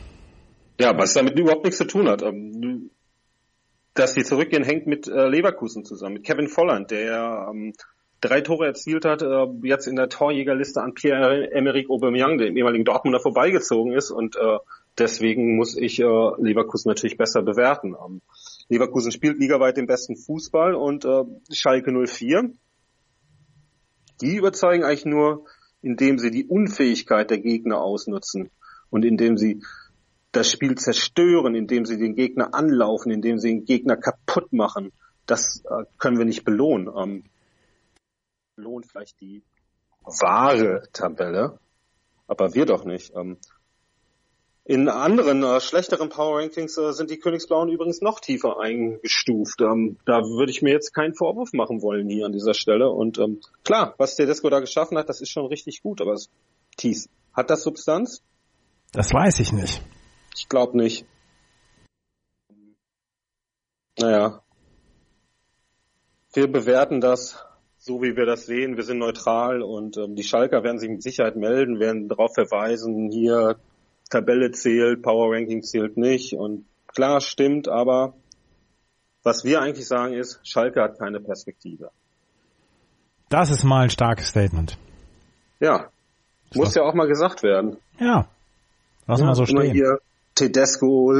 Ja, 0.79 0.97
was 0.97 1.13
damit 1.13 1.39
überhaupt 1.39 1.63
nichts 1.63 1.77
zu 1.77 1.85
tun 1.85 2.09
hat. 2.09 2.23
Ähm, 2.23 2.89
dass 3.93 4.13
sie 4.13 4.23
zurückgehen, 4.23 4.63
hängt 4.63 4.87
mit 4.87 5.07
äh, 5.07 5.27
Leverkusen 5.27 5.85
zusammen, 5.85 6.15
mit 6.15 6.25
Kevin 6.25 6.47
Volland, 6.47 6.91
der 6.91 7.47
ähm, 7.51 7.73
drei 8.21 8.41
Tore 8.41 8.67
erzielt 8.67 9.03
hat, 9.03 9.21
äh, 9.21 9.47
jetzt 9.63 9.87
in 9.87 9.95
der 9.95 10.07
Torjägerliste 10.07 10.81
an 10.81 10.93
Pierre-Emerick 10.93 11.89
Aubameyang, 11.89 12.37
dem 12.37 12.55
ehemaligen 12.55 12.85
Dortmunder, 12.85 13.19
vorbeigezogen 13.19 13.93
ist 13.93 14.11
und 14.11 14.35
äh, 14.35 14.59
deswegen 14.97 15.57
muss 15.57 15.75
ich 15.75 15.99
äh, 15.99 16.03
Leverkusen 16.03 16.89
natürlich 16.89 17.17
besser 17.17 17.41
bewerten. 17.41 17.95
Ähm, 17.95 18.21
Leverkusen 18.69 19.11
spielt 19.11 19.39
ligaweit 19.39 19.77
den 19.77 19.87
besten 19.87 20.15
Fußball 20.15 20.75
und 20.75 21.03
äh, 21.03 21.23
Schalke 21.51 21.91
04, 21.91 22.51
die 24.21 24.35
überzeugen 24.35 24.83
eigentlich 24.83 25.05
nur, 25.05 25.45
indem 25.81 26.19
sie 26.19 26.29
die 26.29 26.45
Unfähigkeit 26.45 27.31
der 27.31 27.39
Gegner 27.39 27.81
ausnutzen 27.81 28.51
und 28.91 29.03
indem 29.03 29.35
sie 29.35 29.63
das 30.31 30.49
Spiel 30.49 30.75
zerstören, 30.75 31.55
indem 31.55 31.85
sie 31.85 31.97
den 31.97 32.15
Gegner 32.15 32.53
anlaufen, 32.53 33.11
indem 33.11 33.39
sie 33.39 33.49
den 33.49 33.65
Gegner 33.65 33.97
kaputt 33.97 34.53
machen. 34.53 34.91
Das 35.25 35.63
äh, 35.65 35.85
können 35.97 36.19
wir 36.19 36.25
nicht 36.25 36.45
belohnen. 36.45 36.89
Ähm, 36.95 37.23
belohnt 38.61 38.85
vielleicht 38.85 39.19
die 39.21 39.43
wahre 40.03 40.83
Tabelle, 40.93 41.59
aber 42.27 42.53
wir 42.53 42.65
doch 42.65 42.85
nicht. 42.85 43.11
Ähm, 43.15 43.37
in 44.63 44.87
anderen 44.87 45.43
äh, 45.43 45.59
schlechteren 45.59 46.09
Power 46.09 46.39
Rankings 46.39 46.77
äh, 46.77 46.93
sind 46.93 47.09
die 47.09 47.17
Königsblauen 47.17 47.69
übrigens 47.69 48.01
noch 48.01 48.19
tiefer 48.19 48.59
eingestuft. 48.59 49.59
Ähm, 49.61 49.97
da 50.05 50.21
würde 50.21 50.51
ich 50.51 50.61
mir 50.61 50.71
jetzt 50.71 50.93
keinen 50.93 51.15
Vorwurf 51.15 51.51
machen 51.53 51.81
wollen 51.81 52.07
hier 52.07 52.27
an 52.27 52.31
dieser 52.31 52.53
Stelle. 52.53 52.91
Und 52.91 53.17
ähm, 53.17 53.41
klar, 53.63 53.95
was 53.97 54.15
Tedesco 54.15 54.49
da 54.49 54.59
geschaffen 54.59 54.97
hat, 54.99 55.09
das 55.09 55.19
ist 55.19 55.31
schon 55.31 55.47
richtig 55.47 55.81
gut. 55.81 55.99
Aber 55.99 56.15
Thies, 56.77 57.09
hat 57.33 57.49
das 57.49 57.63
Substanz? 57.63 58.21
Das 58.93 59.11
weiß 59.11 59.39
ich 59.39 59.51
nicht. 59.51 59.81
Ich 60.37 60.47
glaube 60.47 60.77
nicht. 60.77 61.07
Naja. 63.99 64.43
Wir 66.33 66.49
bewerten 66.49 67.01
das 67.01 67.43
so, 67.81 68.01
wie 68.03 68.15
wir 68.15 68.27
das 68.27 68.45
sehen. 68.45 68.77
Wir 68.77 68.83
sind 68.83 68.99
neutral 68.99 69.63
und 69.63 69.97
ähm, 69.97 70.15
die 70.15 70.23
Schalker 70.23 70.63
werden 70.63 70.77
sich 70.77 70.89
mit 70.89 71.01
Sicherheit 71.01 71.35
melden, 71.35 71.79
werden 71.79 72.07
darauf 72.07 72.31
verweisen, 72.35 73.09
hier 73.09 73.55
Tabelle 74.09 74.51
zählt, 74.51 75.01
Power 75.01 75.33
Ranking 75.33 75.63
zählt 75.63 75.97
nicht. 75.97 76.33
Und 76.33 76.65
klar, 76.85 77.21
stimmt, 77.21 77.67
aber 77.67 78.13
was 79.23 79.43
wir 79.43 79.61
eigentlich 79.61 79.87
sagen 79.87 80.13
ist, 80.13 80.39
Schalke 80.43 80.81
hat 80.81 80.99
keine 80.99 81.19
Perspektive. 81.19 81.89
Das 83.29 83.49
ist 83.49 83.63
mal 83.63 83.85
ein 83.85 83.89
starkes 83.89 84.27
Statement. 84.27 84.77
Ja. 85.59 85.89
Muss 86.53 86.75
ja 86.75 86.83
auch 86.83 86.93
mal 86.93 87.07
gesagt 87.07 87.41
werden. 87.41 87.77
Ja. 87.97 88.27
Lass 89.07 89.21
ja, 89.21 89.25
mal 89.25 89.35
so 89.35 89.45
stehen. 89.45 89.71
Hier 89.71 89.99
Tedesco, 90.35 91.13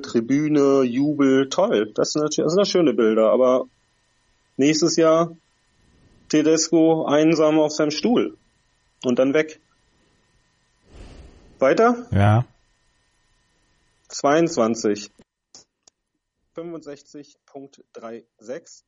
Tribüne, 0.00 0.82
Jubel, 0.82 1.50
toll. 1.50 1.92
Das 1.94 2.12
sind 2.12 2.22
natürlich 2.22 2.46
das 2.46 2.54
sind 2.54 2.68
schöne 2.68 2.94
Bilder, 2.94 3.30
aber 3.30 3.66
nächstes 4.56 4.96
Jahr 4.96 5.36
Tedesco 6.28 7.06
einsam 7.06 7.58
auf 7.58 7.72
seinem 7.72 7.90
Stuhl 7.90 8.36
und 9.04 9.18
dann 9.18 9.34
weg. 9.34 9.60
Weiter? 11.58 12.06
Ja. 12.10 12.44
22. 14.08 15.10
65.36. 16.54 18.82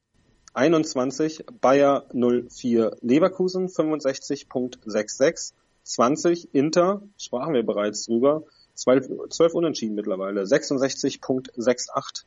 21 0.55 1.45
Bayer 1.61 2.07
04 2.13 2.97
Leverkusen 3.01 3.69
65.66. 3.69 5.53
20 5.85 6.55
Inter, 6.55 7.03
sprachen 7.17 7.55
wir 7.55 7.65
bereits 7.65 8.05
drüber, 8.05 8.43
12, 8.75 9.31
12 9.31 9.55
Unentschieden 9.55 9.95
mittlerweile, 9.95 10.43
66.68. 10.43 12.25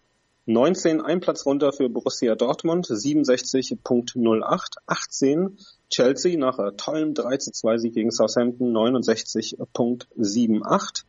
19 0.51 1.01
ein 1.01 1.19
Platz 1.19 1.45
runter 1.45 1.73
für 1.73 1.89
Borussia 1.89 2.35
Dortmund, 2.35 2.87
67.08. 2.87 4.77
18 4.85 5.57
Chelsea 5.89 6.37
nach 6.37 6.59
einem 6.59 6.77
tollen 6.77 7.13
3 7.13 7.35
zu 7.37 7.51
2 7.51 7.77
Sieg 7.77 7.93
gegen 7.93 8.11
Southampton, 8.11 8.73
69.78. 8.75 11.03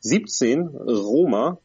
17 0.00 0.68
Roma, 0.68 1.58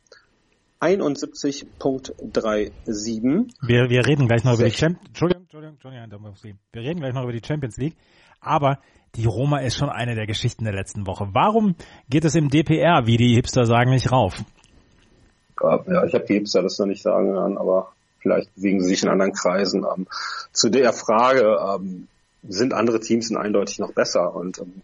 71.37. 0.79 3.53
Wir, 3.61 3.89
wir 3.89 4.05
reden 4.05 4.27
gleich 4.27 4.43
noch 4.43 4.55
über 4.55 4.65
die 4.65 4.71
Champions 4.71 5.07
Entschuldigung, 5.07 5.43
Entschuldigung, 5.43 5.75
Entschuldigung, 5.75 6.57
wir 6.71 6.81
reden 6.81 6.99
gleich 6.99 7.13
noch 7.13 7.23
über 7.23 7.31
die 7.31 7.45
Champions 7.45 7.77
League, 7.77 7.95
aber 8.41 8.79
die 9.15 9.25
Roma 9.25 9.59
ist 9.59 9.77
schon 9.77 9.89
eine 9.89 10.15
der 10.15 10.25
Geschichten 10.25 10.65
der 10.65 10.73
letzten 10.73 11.05
Woche. 11.05 11.27
Warum 11.33 11.75
geht 12.09 12.25
es 12.25 12.33
im 12.35 12.49
DPR, 12.49 13.05
wie 13.05 13.17
die 13.17 13.35
Hipster 13.35 13.65
sagen, 13.65 13.91
nicht 13.91 14.11
rauf? 14.11 14.43
Ja, 15.61 16.05
ich 16.05 16.13
habe 16.13 16.25
die 16.25 16.33
Hipster 16.33 16.61
das 16.61 16.79
noch 16.79 16.87
nicht 16.87 17.01
sagen 17.01 17.31
hören, 17.31 17.57
aber 17.57 17.93
vielleicht 18.19 18.53
bewegen 18.55 18.81
sie 18.81 18.89
sich 18.89 19.03
in 19.03 19.09
anderen 19.09 19.33
Kreisen. 19.33 19.85
Ähm, 19.95 20.07
zu 20.51 20.69
der 20.69 20.93
Frage, 20.93 21.57
ähm, 21.75 22.07
sind 22.47 22.73
andere 22.73 22.99
Teams 22.99 23.33
eindeutig 23.35 23.79
noch 23.79 23.93
besser 23.93 24.35
und 24.35 24.59
ähm, 24.59 24.81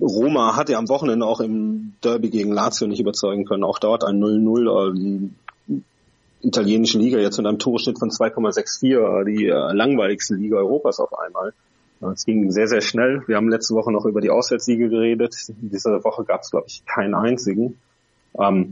Roma 0.00 0.56
hat 0.56 0.68
ja 0.68 0.78
am 0.78 0.88
Wochenende 0.88 1.24
auch 1.24 1.40
im 1.40 1.94
Derby 2.02 2.30
gegen 2.30 2.52
Lazio 2.52 2.86
nicht 2.86 3.00
überzeugen 3.00 3.44
können. 3.44 3.64
Auch 3.64 3.78
dort 3.78 4.04
ein 4.04 4.20
0-0. 4.20 4.92
Die 4.94 5.30
italienische 6.40 6.98
Liga 6.98 7.18
jetzt 7.18 7.38
mit 7.38 7.46
einem 7.46 7.58
Torschnitt 7.58 7.98
von 7.98 8.10
2,64, 8.10 9.24
die 9.24 9.46
äh, 9.46 9.72
langweiligste 9.72 10.34
Liga 10.34 10.56
Europas 10.56 11.00
auf 11.00 11.18
einmal. 11.18 11.52
Es 12.12 12.24
ging 12.24 12.50
sehr, 12.52 12.68
sehr 12.68 12.80
schnell. 12.80 13.22
Wir 13.26 13.36
haben 13.36 13.48
letzte 13.48 13.74
Woche 13.74 13.90
noch 13.90 14.06
über 14.06 14.20
die 14.20 14.30
Auswärtssiege 14.30 14.88
geredet. 14.88 15.34
Diese 15.48 16.04
Woche 16.04 16.24
gab 16.24 16.42
es, 16.42 16.50
glaube 16.50 16.66
ich, 16.68 16.84
keinen 16.86 17.14
einzigen. 17.14 17.78
Ähm, 18.38 18.70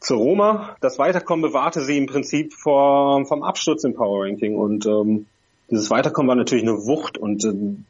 zu 0.00 0.14
Roma, 0.14 0.76
das 0.80 0.98
Weiterkommen 0.98 1.42
bewahrte 1.42 1.82
sie 1.82 1.98
im 1.98 2.06
Prinzip 2.06 2.54
vor, 2.54 3.24
vom 3.26 3.42
Absturz 3.42 3.84
im 3.84 3.94
Power 3.94 4.24
Ranking 4.24 4.56
und 4.56 4.86
ähm, 4.86 5.26
dieses 5.70 5.90
Weiterkommen 5.90 6.28
war 6.28 6.36
natürlich 6.36 6.64
eine 6.64 6.78
Wucht 6.78 7.18
und 7.18 7.44
ähm, 7.44 7.84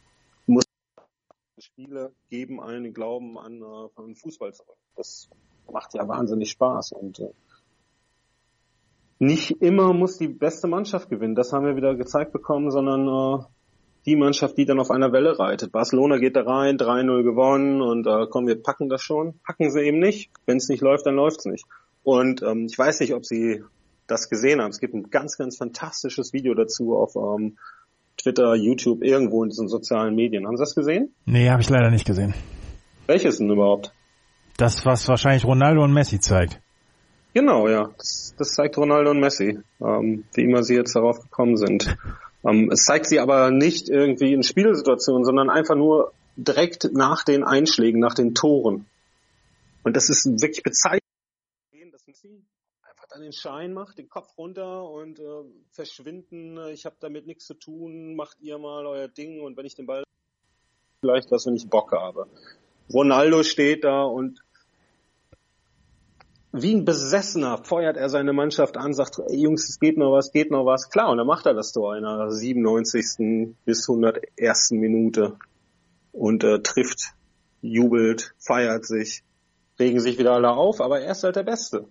muss 0.47 0.65
Spiele 1.59 2.13
geben 2.29 2.61
einen 2.61 2.93
Glauben 2.93 3.39
an, 3.39 3.63
äh, 3.63 4.01
an 4.01 4.15
Fußball 4.17 4.53
zurück. 4.53 4.77
Das 4.97 5.29
macht 5.73 5.95
ja 5.95 6.07
wahnsinnig 6.07 6.51
Spaß 6.51 6.93
und 6.93 7.21
äh, 7.21 7.31
nicht 9.21 9.63
immer 9.63 9.93
muss 9.93 10.19
die 10.19 10.29
beste 10.29 10.67
Mannschaft 10.67 11.11
gewinnen. 11.11 11.35
Das 11.35 11.53
haben 11.53 11.65
wir 11.65 11.77
wieder 11.77 11.95
gezeigt 11.95 12.33
bekommen, 12.33 12.71
sondern 12.71 13.07
äh, 13.07 13.45
die 14.07 14.17
Mannschaft, 14.17 14.57
die 14.57 14.65
dann 14.65 14.81
auf 14.81 14.91
einer 14.91 15.13
Welle 15.13 15.39
reitet. 15.39 15.73
Barcelona 15.73 16.17
geht 16.17 16.37
da 16.37 16.43
rein, 16.43 16.79
3-0 16.79 17.23
gewonnen 17.23 17.83
und 17.83 18.07
äh, 18.07 18.27
komm, 18.31 18.47
wir 18.47 18.61
packen 18.61 18.89
das 18.89 19.03
schon. 19.03 19.39
Packen 19.47 19.71
sie 19.71 19.83
eben 19.83 19.99
nicht. 19.99 20.31
Wenn 20.47 20.57
es 20.57 20.69
nicht 20.69 20.81
läuft, 20.81 21.07
dann 21.07 21.17
läuft's 21.17 21.45
nicht. 21.45 21.67
Und 22.03 22.43
ähm, 22.43 22.67
ich 22.71 22.79
weiß 22.79 23.01
nicht, 23.01 23.15
ob 23.15 23.25
Sie 23.27 23.63
das 24.07 24.29
gesehen 24.29 24.61
haben. 24.61 24.71
Es 24.71 24.81
gibt 24.81 24.95
ein 24.95 25.11
ganz, 25.11 25.37
ganz 25.37 25.57
fantastisches 25.57 26.33
Video 26.33 26.55
dazu 26.55 26.97
auf 26.97 27.15
ähm, 27.17 27.59
Twitter, 28.17 28.55
YouTube, 28.55 29.03
irgendwo 29.03 29.43
in 29.45 29.51
diesen 29.51 29.69
sozialen 29.69 30.15
Medien. 30.15 30.47
Haben 30.47 30.57
Sie 30.57 30.63
das 30.63 30.75
gesehen? 30.75 31.15
Nee, 31.27 31.51
habe 31.51 31.63
ich 31.63 31.71
leider 31.71 31.91
nicht 31.91 32.07
gesehen. 32.07 32.35
Welches 33.07 33.39
denn 33.39 33.51
überhaupt? 33.51 33.93
Das, 34.57 34.85
was 34.85 35.09
wahrscheinlich 35.09 35.45
Ronaldo 35.45 35.83
und 35.83 35.93
Messi 35.93 36.21
zeigt. 36.21 36.61
Genau, 37.33 37.69
ja. 37.69 37.91
Das, 37.97 38.35
das 38.37 38.53
zeigt 38.55 38.77
Ronaldo 38.77 39.11
und 39.11 39.21
Messi, 39.21 39.59
ähm, 39.81 40.25
wie 40.35 40.43
immer 40.43 40.63
sie 40.63 40.75
jetzt 40.75 40.95
darauf 40.97 41.21
gekommen 41.21 41.57
sind. 41.57 41.97
Ähm, 42.45 42.71
es 42.73 42.85
zeigt 42.85 43.07
sie 43.07 43.21
aber 43.21 43.51
nicht 43.51 43.89
irgendwie 43.89 44.33
in 44.33 44.43
Spielsituationen, 44.43 45.25
sondern 45.25 45.51
einfach 45.51 45.77
nur 45.77 46.13
direkt 46.37 46.91
nach 46.93 47.25
den 47.25 47.45
Einschlägen, 47.45 48.01
nach 48.01 48.15
den 48.15 48.35
Toren. 48.35 48.87
Und 49.83 49.97
das 49.97 50.11
ist 50.11 50.27
wirklich 50.43 50.63
bezeichnend 50.63 51.01
sie 52.15 52.45
einfach 52.83 53.07
dann 53.09 53.23
den 53.23 53.33
Schein 53.33 53.73
macht, 53.73 53.99
den 53.99 54.09
Kopf 54.09 54.37
runter 54.37 54.85
und 54.89 55.19
äh, 55.19 55.45
verschwinden. 55.71 56.59
Ich 56.69 56.87
habe 56.87 56.97
damit 57.01 57.27
nichts 57.27 57.47
zu 57.47 57.55
tun. 57.55 58.15
Macht 58.15 58.41
ihr 58.41 58.59
mal 58.59 58.87
euer 58.87 59.09
Ding 59.09 59.41
und 59.41 59.57
wenn 59.57 59.67
ich 59.67 59.75
den 59.75 59.87
Ball 59.87 60.05
vielleicht 61.01 61.31
was, 61.31 61.47
wenn 61.47 61.57
ich 61.57 61.69
Bock 61.69 61.93
habe. 61.93 62.27
Ronaldo 62.93 63.43
steht 63.43 63.85
da 63.85 64.03
und 64.03 64.43
wie 66.53 66.75
ein 66.75 66.85
Besessener 66.85 67.59
feuert 67.63 67.97
er 67.97 68.09
seine 68.09 68.33
Mannschaft 68.33 68.77
an, 68.77 68.93
sagt, 68.93 69.21
ey 69.29 69.41
Jungs, 69.41 69.69
es 69.69 69.79
geht 69.79 69.97
noch 69.97 70.13
was, 70.13 70.33
geht 70.33 70.51
noch 70.51 70.67
was. 70.67 70.91
Klar, 70.91 71.11
und 71.11 71.19
dann 71.19 71.27
macht 71.27 71.47
er 71.47 71.55
das 71.55 71.73
Tor 71.73 71.97
in 71.97 72.03
der 72.03 72.31
97. 72.31 73.55
bis 73.65 73.89
101. 73.89 74.73
Minute 74.73 75.37
und 76.13 76.43
äh, 76.43 76.61
trifft, 76.61 77.15
jubelt, 77.63 78.35
feiert 78.39 78.85
sich, 78.85 79.23
regen 79.79 80.01
sich 80.01 80.19
wieder 80.19 80.33
alle 80.33 80.51
auf, 80.51 80.81
aber 80.81 81.01
er 81.01 81.13
ist 81.13 81.23
halt 81.23 81.37
der 81.37 81.45
Beste. 81.45 81.87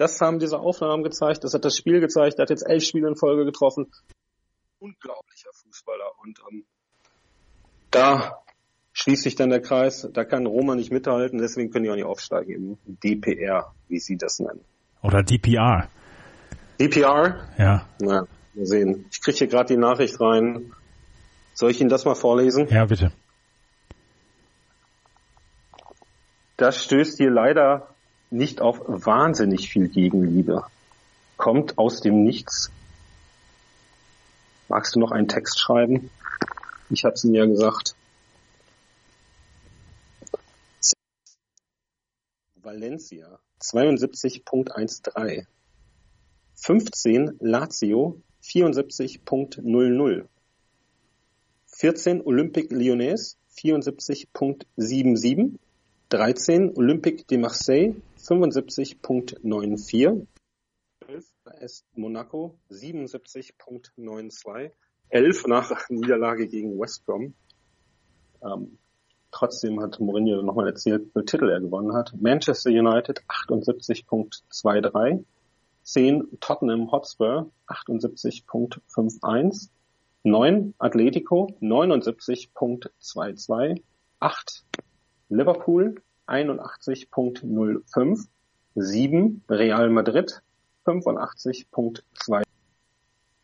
Das 0.00 0.18
haben 0.22 0.38
diese 0.38 0.58
Aufnahmen 0.58 1.02
gezeigt, 1.02 1.44
das 1.44 1.52
hat 1.52 1.66
das 1.66 1.76
Spiel 1.76 2.00
gezeigt, 2.00 2.38
er 2.38 2.44
hat 2.44 2.48
jetzt 2.48 2.66
elf 2.66 2.82
Spiele 2.82 3.06
in 3.06 3.16
Folge 3.16 3.44
getroffen. 3.44 3.92
Unglaublicher 4.78 5.50
Fußballer. 5.52 6.12
Und 6.22 6.40
ähm, 6.50 6.64
da 7.90 8.40
schließt 8.94 9.24
sich 9.24 9.34
dann 9.34 9.50
der 9.50 9.60
Kreis, 9.60 10.08
da 10.10 10.24
kann 10.24 10.46
Roma 10.46 10.74
nicht 10.74 10.90
mithalten, 10.90 11.38
deswegen 11.38 11.70
können 11.70 11.84
die 11.84 11.90
auch 11.90 11.96
nicht 11.96 12.06
aufsteigen 12.06 12.78
im 12.86 12.98
DPR, 13.04 13.74
wie 13.88 13.98
sie 13.98 14.16
das 14.16 14.38
nennen. 14.38 14.64
Oder 15.02 15.22
DPR. 15.22 15.90
DPR? 16.80 17.50
Ja. 17.58 17.86
Na, 18.00 18.26
mal 18.54 18.64
sehen. 18.64 19.04
Ich 19.12 19.20
kriege 19.20 19.36
hier 19.36 19.48
gerade 19.48 19.74
die 19.74 19.78
Nachricht 19.78 20.18
rein. 20.18 20.72
Soll 21.52 21.72
ich 21.72 21.80
Ihnen 21.82 21.90
das 21.90 22.06
mal 22.06 22.14
vorlesen? 22.14 22.68
Ja, 22.70 22.86
bitte. 22.86 23.12
Das 26.56 26.82
stößt 26.82 27.18
hier 27.18 27.30
leider 27.30 27.89
nicht 28.30 28.60
auf 28.60 28.80
wahnsinnig 28.86 29.68
viel 29.68 29.88
Gegenliebe. 29.88 30.64
Kommt 31.36 31.78
aus 31.78 32.00
dem 32.00 32.22
Nichts. 32.22 32.70
Magst 34.68 34.94
du 34.94 35.00
noch 35.00 35.10
einen 35.10 35.28
Text 35.28 35.58
schreiben? 35.58 36.10
Ich 36.90 37.04
hab's 37.04 37.24
ihm 37.24 37.34
ja 37.34 37.46
gesagt. 37.46 37.96
Valencia 42.62 43.40
72.13 43.60 45.46
15 46.54 47.36
Lazio 47.40 48.22
74.00 48.44 50.26
14 51.66 52.22
Olympique 52.22 52.74
Lyonnais 52.74 53.36
74.77 53.56 55.58
13 56.10 56.76
Olympique 56.76 57.26
de 57.28 57.38
Marseille 57.38 57.94
75.94, 58.18 60.26
12 61.04 61.24
AS 61.44 61.84
Monaco 61.94 62.58
77.92, 62.68 64.72
11 65.10 65.46
nach 65.46 65.70
Niederlage 65.88 66.48
gegen 66.48 66.76
West 66.80 67.06
Brom. 67.06 67.34
Ähm, 68.42 68.78
trotzdem 69.30 69.80
hat 69.80 70.00
Mourinho 70.00 70.42
nochmal 70.42 70.66
erzählt, 70.66 71.14
wie 71.14 71.24
Titel 71.24 71.48
er 71.48 71.60
gewonnen 71.60 71.94
hat. 71.94 72.12
Manchester 72.20 72.70
United 72.70 73.22
78.23, 73.28 75.24
10 75.84 76.40
Tottenham 76.40 76.90
Hotspur 76.90 77.52
78.51, 77.68 79.68
9 80.24 80.74
Atletico 80.78 81.56
79.22, 81.60 83.80
8 84.18 84.64
Liverpool 85.30 85.94
81.05, 86.26 88.28
7 88.76 89.42
Real 89.48 89.88
Madrid 89.90 90.30
85.2, 90.84 92.42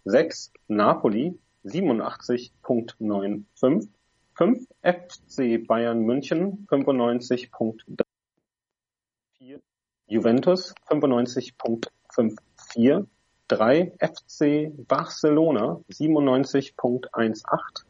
6 0.04 0.52
Napoli 0.68 1.38
87.95, 1.64 3.88
5 4.34 4.66
FC 4.82 5.58
Bayern 5.66 6.04
München 6.04 6.66
95.4, 6.68 8.04
Juventus 10.08 10.74
95.54, 10.88 13.06
3 13.48 13.92
FC 14.00 14.72
Barcelona 14.88 15.78
97.18, 15.88 17.84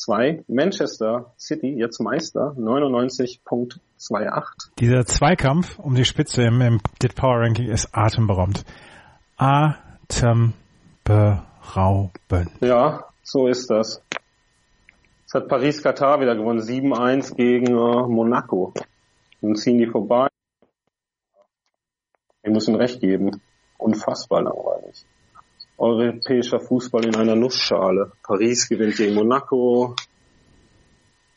2 0.00 0.44
Manchester 0.48 1.32
City, 1.36 1.74
jetzt 1.76 2.00
Meister, 2.00 2.56
99.28. 2.58 4.70
Dieser 4.78 5.04
Zweikampf 5.04 5.78
um 5.78 5.94
die 5.94 6.06
Spitze 6.06 6.44
im, 6.44 6.62
im 6.62 6.80
Dit 7.02 7.14
Power 7.14 7.40
Ranking 7.40 7.68
ist 7.68 7.90
atemberaubend. 7.92 8.64
Atemberaubend. 9.36 10.54
Ja, 12.60 13.04
so 13.22 13.46
ist 13.46 13.68
das. 13.68 14.02
Jetzt 15.20 15.34
hat 15.34 15.48
Paris-Katar 15.48 16.22
wieder 16.22 16.34
gewonnen, 16.34 16.60
7-1 16.60 17.34
gegen 17.34 17.66
äh, 17.66 18.06
Monaco. 18.08 18.72
Nun 19.42 19.54
ziehen 19.54 19.76
die 19.76 19.86
vorbei. 19.86 20.28
Wir 22.42 22.52
müssen 22.52 22.74
recht 22.74 23.02
geben. 23.02 23.42
Unfassbar 23.76 24.40
langweilig 24.42 25.04
europäischer 25.80 26.60
Fußball 26.60 27.06
in 27.06 27.16
einer 27.16 27.34
Nussschale. 27.34 28.12
Paris 28.22 28.68
gewinnt 28.68 28.96
gegen 28.96 29.14
Monaco 29.14 29.96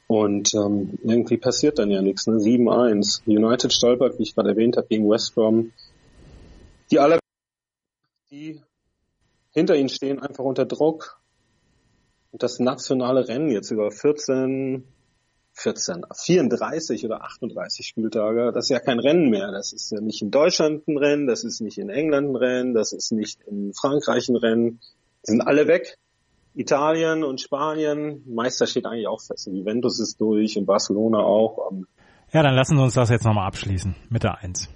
und 0.07 0.53
ähm, 0.53 0.99
irgendwie 1.01 1.37
passiert 1.37 1.79
dann 1.79 1.89
ja 1.89 2.01
nichts. 2.01 2.27
Ne? 2.27 2.35
7-1. 2.35 3.25
United 3.25 3.71
stolpert, 3.73 4.19
wie 4.19 4.23
ich 4.23 4.35
gerade 4.35 4.49
erwähnt 4.49 4.77
habe, 4.77 4.87
gegen 4.87 5.09
West 5.09 5.33
Brom. 5.33 5.71
Die 6.91 6.99
aller 6.99 7.19
die 8.29 8.61
hinter 9.51 9.75
ihnen 9.75 9.89
stehen 9.89 10.19
einfach 10.19 10.43
unter 10.43 10.65
Druck. 10.65 11.21
Und 12.31 12.43
das 12.43 12.59
nationale 12.59 13.27
Rennen 13.27 13.51
jetzt 13.51 13.71
über 13.71 13.91
14, 13.91 14.83
14, 15.53 16.03
34 16.13 17.05
oder 17.05 17.23
38 17.23 17.85
Spieltage, 17.85 18.51
das 18.53 18.65
ist 18.65 18.69
ja 18.69 18.79
kein 18.79 18.99
Rennen 18.99 19.29
mehr. 19.29 19.51
Das 19.51 19.71
ist 19.71 19.91
ja 19.91 20.01
nicht 20.01 20.21
in 20.21 20.31
Deutschland 20.31 20.87
ein 20.87 20.97
Rennen, 20.97 21.27
das 21.27 21.43
ist 21.43 21.61
nicht 21.61 21.77
in 21.77 21.89
England 21.89 22.29
ein 22.29 22.35
Rennen, 22.35 22.73
das 22.73 22.91
ist 22.91 23.11
nicht 23.11 23.39
in 23.41 23.73
Frankreich 23.73 24.29
ein 24.29 24.35
Rennen. 24.35 24.79
Die 25.25 25.31
sind 25.31 25.41
alle 25.41 25.67
weg. 25.67 25.97
Italien 26.55 27.23
und 27.23 27.41
Spanien, 27.41 28.23
Meister 28.27 28.67
steht 28.67 28.85
eigentlich 28.85 29.07
auch 29.07 29.21
fest. 29.21 29.47
Juventus 29.47 29.99
ist 29.99 30.19
durch 30.21 30.57
und 30.57 30.65
Barcelona 30.65 31.19
auch. 31.19 31.71
Ja, 32.31 32.43
dann 32.43 32.55
lassen 32.55 32.77
Sie 32.77 32.83
uns 32.83 32.93
das 32.93 33.09
jetzt 33.09 33.25
nochmal 33.25 33.47
abschließen 33.47 33.95
mit 34.09 34.23
der 34.23 34.37
Eins. 34.39 34.69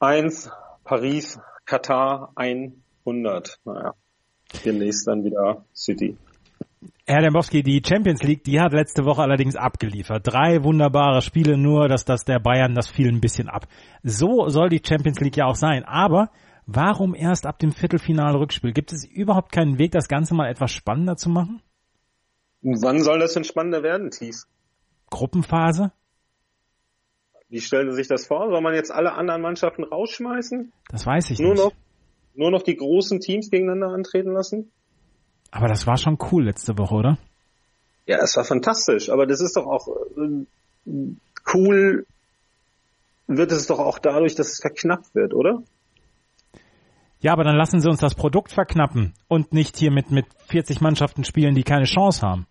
Eins, 0.00 0.50
Paris, 0.84 1.38
Katar 1.64 2.32
100. 2.36 3.60
Naja, 3.64 3.94
demnächst 4.64 5.06
dann 5.06 5.24
wieder 5.24 5.64
City. 5.74 6.16
Herr 7.06 7.22
Dembowski, 7.22 7.62
die 7.62 7.82
Champions 7.84 8.22
League, 8.22 8.44
die 8.44 8.60
hat 8.60 8.72
letzte 8.72 9.04
Woche 9.04 9.22
allerdings 9.22 9.56
abgeliefert. 9.56 10.26
Drei 10.26 10.62
wunderbare 10.62 11.22
Spiele, 11.22 11.56
nur 11.56 11.88
dass 11.88 12.04
das 12.04 12.24
der 12.24 12.38
Bayern, 12.38 12.74
das 12.74 12.88
fiel 12.88 13.08
ein 13.08 13.20
bisschen 13.20 13.48
ab. 13.48 13.66
So 14.02 14.48
soll 14.48 14.68
die 14.68 14.82
Champions 14.84 15.18
League 15.20 15.36
ja 15.36 15.46
auch 15.46 15.56
sein. 15.56 15.84
Aber 15.84 16.30
warum 16.66 17.14
erst 17.14 17.46
ab 17.46 17.58
dem 17.58 17.72
Viertelfinale-Rückspiel? 17.72 18.72
Gibt 18.72 18.92
es 18.92 19.04
überhaupt 19.04 19.52
keinen 19.52 19.78
Weg, 19.78 19.92
das 19.92 20.06
Ganze 20.06 20.34
mal 20.34 20.48
etwas 20.48 20.70
spannender 20.70 21.16
zu 21.16 21.30
machen? 21.30 21.62
Wann 22.62 23.02
soll 23.02 23.18
das 23.18 23.34
denn 23.34 23.44
spannender 23.44 23.82
werden, 23.82 24.10
Thies? 24.10 24.46
Gruppenphase? 25.10 25.92
Wie 27.48 27.60
stellen 27.60 27.90
Sie 27.90 27.96
sich 27.96 28.08
das 28.08 28.26
vor? 28.26 28.50
Soll 28.50 28.60
man 28.60 28.74
jetzt 28.74 28.92
alle 28.92 29.14
anderen 29.14 29.40
Mannschaften 29.40 29.84
rausschmeißen? 29.84 30.72
Das 30.90 31.06
weiß 31.06 31.30
ich 31.30 31.38
nur 31.38 31.54
nicht. 31.54 31.64
Noch, 31.64 31.72
nur 32.34 32.50
noch 32.50 32.62
die 32.62 32.76
großen 32.76 33.20
Teams 33.20 33.50
gegeneinander 33.50 33.88
antreten 33.88 34.32
lassen? 34.32 34.70
Aber 35.50 35.68
das 35.68 35.86
war 35.86 35.96
schon 35.96 36.18
cool 36.30 36.44
letzte 36.44 36.76
Woche, 36.78 36.94
oder? 36.94 37.18
Ja, 38.06 38.18
es 38.18 38.36
war 38.36 38.44
fantastisch. 38.44 39.10
Aber 39.10 39.26
das 39.26 39.40
ist 39.40 39.56
doch 39.56 39.66
auch 39.66 39.88
äh, 39.88 40.44
cool. 41.54 42.06
Wird 43.26 43.52
es 43.52 43.66
doch 43.66 43.78
auch 43.78 43.98
dadurch, 43.98 44.34
dass 44.34 44.48
es 44.52 44.60
verknappt 44.60 45.14
wird, 45.14 45.34
oder? 45.34 45.62
Ja, 47.20 47.32
aber 47.32 47.44
dann 47.44 47.56
lassen 47.56 47.80
Sie 47.80 47.88
uns 47.88 48.00
das 48.00 48.14
Produkt 48.14 48.52
verknappen 48.52 49.12
und 49.26 49.52
nicht 49.52 49.76
hier 49.76 49.90
mit, 49.90 50.10
mit 50.10 50.26
40 50.46 50.80
Mannschaften 50.80 51.24
spielen, 51.24 51.54
die 51.54 51.64
keine 51.64 51.84
Chance 51.84 52.22
haben. 52.22 52.46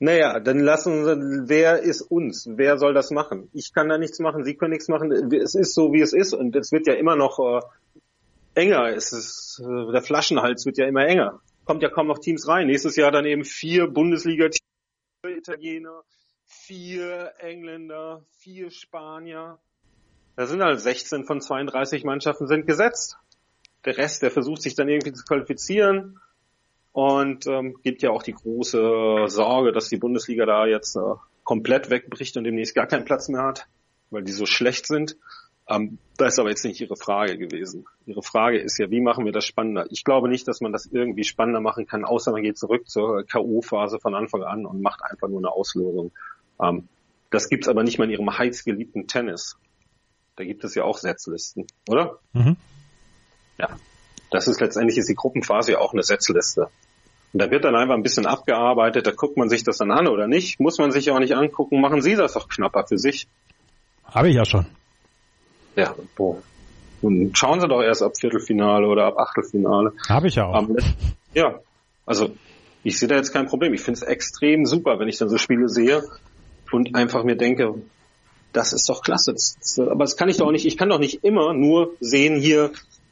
Naja, 0.00 0.40
dann 0.40 0.58
lassen 0.58 1.04
Sie, 1.04 1.48
wer 1.48 1.80
ist 1.80 2.02
uns? 2.02 2.48
Wer 2.50 2.76
soll 2.76 2.92
das 2.92 3.12
machen? 3.12 3.48
Ich 3.52 3.72
kann 3.72 3.88
da 3.88 3.98
nichts 3.98 4.18
machen, 4.18 4.44
Sie 4.44 4.54
können 4.54 4.72
nichts 4.72 4.88
machen. 4.88 5.12
Es 5.32 5.54
ist 5.54 5.74
so, 5.74 5.92
wie 5.92 6.00
es 6.00 6.12
ist 6.12 6.34
und 6.34 6.56
es 6.56 6.72
wird 6.72 6.88
ja 6.88 6.94
immer 6.94 7.14
noch 7.14 7.38
äh, 7.38 7.60
enger. 8.54 8.88
Es 8.88 9.12
ist, 9.12 9.60
äh, 9.62 9.92
der 9.92 10.02
Flaschenhals 10.02 10.66
wird 10.66 10.78
ja 10.78 10.86
immer 10.86 11.06
enger. 11.06 11.40
Kommt 11.64 11.82
ja 11.82 11.88
kaum 11.88 12.06
noch 12.06 12.18
Teams 12.18 12.46
rein. 12.48 12.66
Nächstes 12.66 12.96
Jahr 12.96 13.10
dann 13.10 13.24
eben 13.24 13.44
vier 13.44 13.86
Bundesliga-Teams, 13.86 14.60
vier 15.24 15.36
Italiener, 15.36 16.02
vier 16.44 17.32
Engländer, 17.38 18.24
vier 18.38 18.70
Spanier. 18.70 19.58
Da 20.36 20.46
sind 20.46 20.62
halt 20.62 20.80
16 20.80 21.24
von 21.24 21.40
32 21.40 22.04
Mannschaften 22.04 22.46
sind 22.46 22.66
gesetzt. 22.66 23.18
Der 23.84 23.96
Rest, 23.96 24.22
der 24.22 24.30
versucht 24.30 24.62
sich 24.62 24.74
dann 24.74 24.88
irgendwie 24.88 25.12
zu 25.12 25.24
qualifizieren. 25.24 26.20
Und 26.92 27.46
ähm, 27.46 27.78
gibt 27.82 28.02
ja 28.02 28.10
auch 28.10 28.22
die 28.22 28.34
große 28.34 29.24
Sorge, 29.28 29.72
dass 29.72 29.88
die 29.88 29.96
Bundesliga 29.96 30.44
da 30.44 30.66
jetzt 30.66 30.96
äh, 30.96 31.00
komplett 31.42 31.90
wegbricht 31.90 32.36
und 32.36 32.44
demnächst 32.44 32.74
gar 32.74 32.86
keinen 32.86 33.06
Platz 33.06 33.28
mehr 33.28 33.42
hat, 33.42 33.66
weil 34.10 34.22
die 34.22 34.32
so 34.32 34.44
schlecht 34.44 34.86
sind. 34.86 35.16
Ähm, 35.68 35.98
das 36.16 36.34
ist 36.34 36.38
aber 36.38 36.50
jetzt 36.50 36.64
nicht 36.64 36.80
Ihre 36.80 36.96
Frage 36.96 37.38
gewesen. 37.38 37.86
Ihre 38.06 38.22
Frage 38.22 38.58
ist 38.58 38.78
ja, 38.78 38.90
wie 38.90 39.00
machen 39.00 39.24
wir 39.24 39.32
das 39.32 39.44
spannender? 39.44 39.86
Ich 39.90 40.04
glaube 40.04 40.28
nicht, 40.28 40.46
dass 40.48 40.60
man 40.60 40.72
das 40.72 40.86
irgendwie 40.86 41.24
spannender 41.24 41.60
machen 41.60 41.86
kann, 41.86 42.04
außer 42.04 42.32
man 42.32 42.42
geht 42.42 42.58
zurück 42.58 42.88
zur 42.88 43.24
K.O.-Phase 43.24 44.00
von 44.00 44.14
Anfang 44.14 44.42
an 44.42 44.66
und 44.66 44.82
macht 44.82 45.02
einfach 45.02 45.28
nur 45.28 45.38
eine 45.38 45.50
Auslosung. 45.50 46.12
Ähm, 46.60 46.88
das 47.30 47.48
gibt's 47.48 47.68
aber 47.68 47.82
nicht 47.82 47.98
mal 47.98 48.04
in 48.04 48.10
Ihrem 48.10 48.36
heißgeliebten 48.36 49.06
Tennis. 49.06 49.56
Da 50.36 50.44
gibt 50.44 50.64
es 50.64 50.74
ja 50.74 50.84
auch 50.84 50.98
Setzlisten, 50.98 51.66
oder? 51.88 52.18
Mhm. 52.32 52.56
Ja. 53.58 53.68
Das 54.30 54.48
ist 54.48 54.60
letztendlich 54.60 54.96
ist 54.98 55.08
die 55.08 55.14
Gruppenphase 55.14 55.72
ja 55.72 55.78
auch 55.78 55.92
eine 55.92 56.02
Setzliste. 56.02 56.68
Und 57.32 57.40
da 57.40 57.50
wird 57.50 57.64
dann 57.64 57.74
einfach 57.74 57.94
ein 57.94 58.02
bisschen 58.02 58.26
abgearbeitet, 58.26 59.06
da 59.06 59.12
guckt 59.12 59.36
man 59.36 59.48
sich 59.48 59.62
das 59.62 59.78
dann 59.78 59.90
an 59.90 60.08
oder 60.08 60.26
nicht. 60.26 60.60
Muss 60.60 60.78
man 60.78 60.90
sich 60.90 61.10
auch 61.10 61.18
nicht 61.18 61.34
angucken, 61.34 61.80
machen 61.80 62.02
Sie 62.02 62.14
das 62.14 62.34
doch 62.34 62.48
knapper 62.48 62.86
für 62.86 62.98
sich. 62.98 63.26
Habe 64.04 64.28
ich 64.28 64.36
ja 64.36 64.44
schon. 64.44 64.66
Ja, 65.76 65.94
boah. 66.16 66.36
Und 67.00 67.36
schauen 67.36 67.60
Sie 67.60 67.66
doch 67.66 67.82
erst 67.82 68.02
ab 68.02 68.12
Viertelfinale 68.18 68.86
oder 68.86 69.06
ab 69.06 69.18
Achtelfinale. 69.18 69.92
Habe 70.08 70.28
ich 70.28 70.36
ja 70.36 70.46
auch. 70.46 70.54
Am- 70.54 70.76
ja, 71.34 71.58
also 72.06 72.30
ich 72.84 72.98
sehe 72.98 73.08
da 73.08 73.16
jetzt 73.16 73.32
kein 73.32 73.46
Problem. 73.46 73.74
Ich 73.74 73.80
finde 73.82 73.98
es 74.00 74.02
extrem 74.02 74.66
super, 74.66 74.98
wenn 74.98 75.08
ich 75.08 75.18
dann 75.18 75.28
so 75.28 75.36
Spiele 75.38 75.68
sehe 75.68 76.02
und 76.70 76.94
einfach 76.94 77.24
mir 77.24 77.36
denke, 77.36 77.74
das 78.52 78.72
ist 78.72 78.88
doch 78.88 79.02
klasse. 79.02 79.32
Das, 79.32 79.56
das, 79.58 79.78
aber 79.80 80.04
das 80.04 80.16
kann 80.16 80.28
ich 80.28 80.36
doch 80.36 80.50
nicht, 80.52 80.64
ich 80.66 80.76
kann 80.76 80.90
doch 80.90 80.98
nicht 80.98 81.24
immer 81.24 81.54
nur 81.54 81.94
sehen 82.00 82.38
hier 82.40 82.70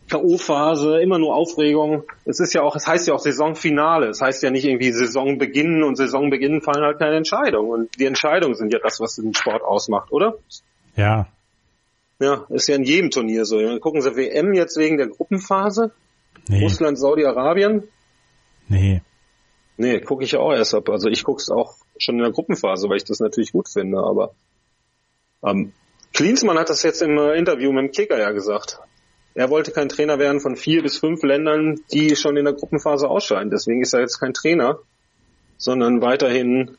K.O.-Phase, 0.09 0.99
immer 0.99 1.18
nur 1.18 1.35
Aufregung. 1.35 2.03
Es 2.25 2.40
ist 2.40 2.53
ja 2.53 2.62
auch, 2.62 2.75
es 2.75 2.87
heißt 2.87 3.07
ja 3.07 3.14
auch 3.14 3.20
Saisonfinale. 3.20 4.09
Es 4.09 4.20
heißt 4.20 4.42
ja 4.42 4.51
nicht 4.51 4.64
irgendwie 4.64 4.90
Saisonbeginn 4.92 5.85
und 5.85 5.96
Saisonbeginn 5.96 6.62
fallen 6.62 6.85
halt 6.85 6.99
keine 6.99 7.16
Entscheidungen. 7.16 7.70
Und 7.70 7.99
die 7.99 8.07
Entscheidungen 8.07 8.55
sind 8.55 8.73
ja 8.73 8.81
das, 8.83 9.01
was 9.01 9.16
den 9.16 9.35
Sport 9.35 9.62
ausmacht, 9.62 10.11
oder? 10.11 10.35
Ja. 10.96 11.29
Ja, 12.20 12.46
ist 12.50 12.68
ja 12.68 12.76
in 12.76 12.85
jedem 12.85 13.11
Turnier 13.11 13.46
so. 13.46 13.59
Dann 13.59 13.80
gucken 13.80 14.02
Sie 14.02 14.14
WM 14.14 14.52
jetzt 14.52 14.76
wegen 14.76 14.98
der 14.98 15.09
Gruppenphase. 15.09 15.90
Nee. 16.48 16.62
Russland, 16.62 16.98
Saudi-Arabien. 16.98 17.88
Nee. 18.68 19.00
Nee, 19.78 20.00
gucke 20.00 20.24
ich 20.24 20.37
auch 20.37 20.52
erst 20.52 20.74
ab. 20.74 20.90
Also 20.90 21.09
ich 21.09 21.24
gucke 21.24 21.40
es 21.40 21.48
auch 21.48 21.76
schon 21.98 22.16
in 22.16 22.22
der 22.22 22.33
Gruppenphase, 22.33 22.88
weil 22.88 22.98
ich 22.98 23.04
das 23.04 23.20
natürlich 23.20 23.52
gut 23.52 23.70
finde. 23.70 23.98
Aber 23.98 24.35
ähm, 25.42 25.72
Klinsmann 26.12 26.59
hat 26.59 26.68
das 26.68 26.83
jetzt 26.83 27.00
im 27.00 27.16
äh, 27.16 27.38
Interview 27.38 27.72
mit 27.72 27.85
dem 27.85 27.90
Kicker 27.92 28.18
ja 28.18 28.30
gesagt. 28.33 28.78
Er 29.35 29.48
wollte 29.48 29.70
kein 29.70 29.88
Trainer 29.88 30.18
werden 30.18 30.40
von 30.40 30.56
vier 30.56 30.83
bis 30.83 30.98
fünf 30.98 31.22
Ländern, 31.22 31.80
die 31.92 32.16
schon 32.16 32.37
in 32.37 32.44
der 32.44 32.52
Gruppenphase 32.52 33.09
ausscheiden. 33.09 33.50
Deswegen 33.50 33.80
ist 33.80 33.94
er 33.94 34.00
jetzt 34.00 34.20
kein 34.20 34.35
Trainer, 34.35 34.78
sondern 35.56 36.02
weiterhin 36.02 36.76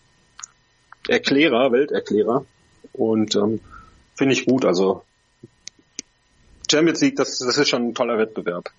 Erklärer, 1.07 1.71
Welterklärer. 1.71 2.45
Und 2.93 3.35
ähm, 3.35 3.61
finde 4.15 4.33
ich 4.33 4.45
gut. 4.45 4.65
Also 4.65 5.03
Champions 6.71 7.01
League, 7.01 7.15
das, 7.15 7.39
das 7.39 7.57
ist 7.57 7.69
schon 7.69 7.89
ein 7.89 7.93
toller 7.93 8.17
Wettbewerb. 8.17 8.69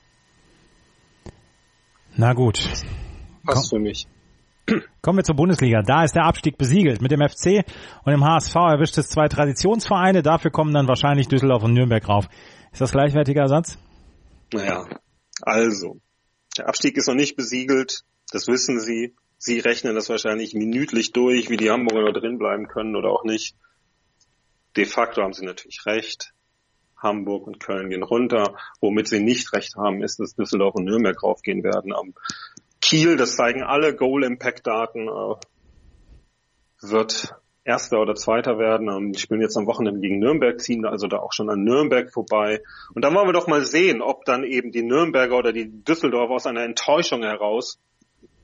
Na 2.16 2.32
gut. 2.32 2.68
Passt 3.44 3.70
für 3.70 3.78
mich. 3.78 4.06
Kommen 5.02 5.18
wir 5.18 5.24
zur 5.24 5.34
Bundesliga. 5.34 5.82
Da 5.82 6.04
ist 6.04 6.14
der 6.14 6.24
Abstieg 6.24 6.56
besiegelt. 6.56 7.02
Mit 7.02 7.10
dem 7.10 7.20
FC 7.20 7.64
und 8.04 8.12
dem 8.12 8.24
HSV 8.24 8.54
erwischt 8.54 8.96
es 8.98 9.08
zwei 9.08 9.28
Traditionsvereine. 9.28 10.22
Dafür 10.22 10.50
kommen 10.50 10.72
dann 10.72 10.88
wahrscheinlich 10.88 11.28
Düsseldorf 11.28 11.64
und 11.64 11.72
Nürnberg 11.72 12.08
rauf. 12.08 12.28
Ist 12.72 12.80
das 12.80 12.92
gleichwertiger 12.92 13.42
Ersatz? 13.42 13.78
Naja, 14.52 14.86
also, 15.40 16.00
der 16.56 16.68
Abstieg 16.68 16.96
ist 16.96 17.08
noch 17.08 17.14
nicht 17.14 17.36
besiegelt, 17.36 18.04
das 18.30 18.46
wissen 18.48 18.80
Sie. 18.80 19.14
Sie 19.38 19.58
rechnen 19.58 19.94
das 19.94 20.08
wahrscheinlich 20.08 20.54
minütlich 20.54 21.12
durch, 21.12 21.50
wie 21.50 21.56
die 21.56 21.70
Hamburger 21.70 22.02
noch 22.02 22.12
drin 22.12 22.38
bleiben 22.38 22.68
können 22.68 22.94
oder 22.94 23.10
auch 23.10 23.24
nicht. 23.24 23.56
De 24.76 24.84
facto 24.84 25.22
haben 25.22 25.32
Sie 25.32 25.44
natürlich 25.44 25.84
recht. 25.84 26.32
Hamburg 27.02 27.46
und 27.46 27.60
Köln 27.60 27.90
gehen 27.90 28.02
runter. 28.02 28.54
Womit 28.80 29.08
Sie 29.08 29.20
nicht 29.20 29.52
recht 29.52 29.76
haben, 29.76 30.02
ist, 30.02 30.20
dass 30.20 30.34
Düsseldorf 30.34 30.74
und 30.74 30.84
Nürnberg 30.84 31.22
raufgehen 31.22 31.62
werden. 31.62 31.92
Am 31.92 32.14
Kiel, 32.80 33.16
das 33.16 33.36
zeigen 33.36 33.62
alle 33.62 33.94
Goal-Impact-Daten, 33.94 35.08
äh, 35.08 35.34
wird 36.82 37.34
Erster 37.64 38.00
oder 38.00 38.14
Zweiter 38.14 38.58
werden. 38.58 38.88
Und 38.88 39.12
die 39.12 39.20
spielen 39.20 39.40
jetzt 39.40 39.56
am 39.56 39.66
Wochenende 39.66 40.00
gegen 40.00 40.18
Nürnberg, 40.18 40.60
ziehen 40.60 40.84
also 40.84 41.06
da 41.06 41.18
auch 41.18 41.32
schon 41.32 41.48
an 41.48 41.62
Nürnberg 41.62 42.12
vorbei. 42.12 42.62
Und 42.94 43.04
dann 43.04 43.14
wollen 43.14 43.28
wir 43.28 43.32
doch 43.32 43.46
mal 43.46 43.64
sehen, 43.64 44.02
ob 44.02 44.24
dann 44.24 44.44
eben 44.44 44.72
die 44.72 44.82
Nürnberger 44.82 45.36
oder 45.36 45.52
die 45.52 45.70
Düsseldorfer 45.84 46.34
aus 46.34 46.46
einer 46.46 46.64
Enttäuschung 46.64 47.22
heraus 47.22 47.78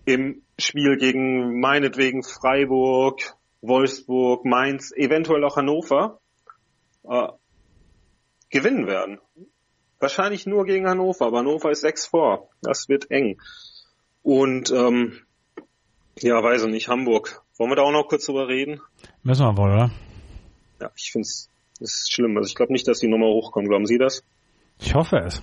im 0.05 0.43
Spiel 0.59 0.97
gegen 0.97 1.61
meinetwegen 1.61 2.23
Freiburg, 2.23 3.35
Wolfsburg, 3.61 4.45
Mainz, 4.45 4.93
eventuell 4.97 5.45
auch 5.45 5.57
Hannover 5.57 6.21
äh, 7.05 7.29
gewinnen 8.51 8.87
werden. 8.87 9.19
Wahrscheinlich 10.01 10.47
nur 10.47 10.65
gegen 10.65 10.89
Hannover, 10.89 11.27
aber 11.27 11.39
Hannover 11.39 11.71
ist 11.71 11.81
sechs 11.81 12.07
vor. 12.07 12.49
Das 12.63 12.89
wird 12.89 13.11
eng. 13.11 13.41
Und 14.23 14.71
ähm, 14.71 15.21
ja, 16.19 16.43
weiß 16.43 16.65
ich 16.65 16.71
nicht, 16.71 16.89
Hamburg. 16.89 17.43
Wollen 17.57 17.71
wir 17.71 17.77
da 17.77 17.83
auch 17.83 17.93
noch 17.93 18.09
kurz 18.09 18.27
drüber 18.27 18.49
reden? 18.49 18.81
Müssen 19.23 19.45
wir 19.45 19.57
wohl, 19.57 19.71
oder? 19.71 19.91
Ja, 20.81 20.91
ich 20.95 21.11
finde 21.11 21.27
es 21.27 21.51
ist 21.81 22.13
schlimm. 22.13 22.37
Also 22.37 22.49
ich 22.49 22.55
glaube 22.55 22.73
nicht, 22.73 22.89
dass 22.89 22.99
die 22.99 23.09
Nummer 23.09 23.27
hochkommen. 23.27 23.69
Glauben 23.69 23.87
Sie 23.87 23.99
das? 23.99 24.23
Ich 24.81 24.95
hoffe 24.95 25.19
es. 25.19 25.43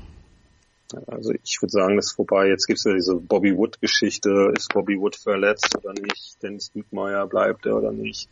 Also 1.08 1.34
ich 1.44 1.62
würde 1.62 1.72
sagen, 1.72 1.96
das 1.96 2.08
ist 2.08 2.16
vorbei. 2.16 2.48
Jetzt 2.48 2.68
gibt's 2.68 2.84
ja 2.84 2.94
diese 2.94 3.16
Bobby 3.16 3.56
Wood-Geschichte. 3.56 4.54
Ist 4.56 4.74
Bobby 4.74 5.00
Wood 5.00 5.16
verletzt 5.16 5.76
oder 5.78 5.94
nicht? 5.94 6.42
Dennis 6.42 6.72
Diekmeyer 6.72 7.28
bleibt 7.28 7.66
er 7.66 7.78
oder 7.78 7.92
nicht? 7.92 8.30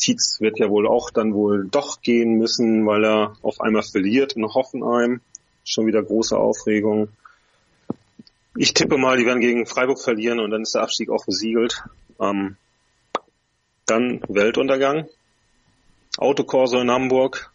Tietz 0.00 0.40
wird 0.40 0.58
ja 0.58 0.70
wohl 0.70 0.88
auch 0.88 1.10
dann 1.10 1.34
wohl 1.34 1.68
doch 1.70 2.00
gehen 2.00 2.38
müssen, 2.38 2.86
weil 2.86 3.04
er 3.04 3.34
auf 3.42 3.60
einmal 3.60 3.82
verliert 3.82 4.32
in 4.32 4.46
Hoffenheim. 4.46 5.20
Schon 5.64 5.86
wieder 5.86 6.02
große 6.02 6.36
Aufregung. 6.36 7.08
Ich 8.56 8.74
tippe 8.74 8.96
mal, 8.96 9.18
die 9.18 9.26
werden 9.26 9.40
gegen 9.40 9.66
Freiburg 9.66 10.00
verlieren 10.00 10.40
und 10.40 10.50
dann 10.50 10.62
ist 10.62 10.74
der 10.74 10.82
Abstieg 10.82 11.10
auch 11.10 11.24
besiegelt. 11.26 11.84
Ähm, 12.18 12.56
dann 13.86 14.22
Weltuntergang. 14.28 15.06
Autokorso 16.16 16.80
in 16.80 16.90
Hamburg. 16.90 17.52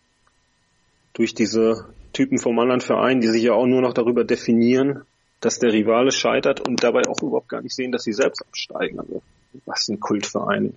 Durch 1.14 1.34
diese 1.34 1.90
Typen 2.14 2.38
vom 2.38 2.60
anderen 2.60 2.82
Verein, 2.82 3.22
die 3.22 3.28
sich 3.28 3.44
ja 3.44 3.54
auch 3.54 3.66
nur 3.66 3.82
noch 3.82 3.94
darüber 3.94 4.24
definieren, 4.24 5.04
dass 5.42 5.60
der 5.60 5.74
Rivale 5.74 6.12
scheitert 6.12 6.66
und 6.68 6.84
dabei 6.84 7.02
auch 7.08 7.22
überhaupt 7.22 7.50
gar 7.50 7.62
nicht 7.62 7.76
sehen, 7.76 7.92
dass 7.92 8.04
sie 8.04 8.14
selbst 8.14 8.46
absteigen. 8.46 9.00
Also, 9.00 9.22
was 9.66 9.88
ein 9.88 10.00
Kultverein. 10.00 10.76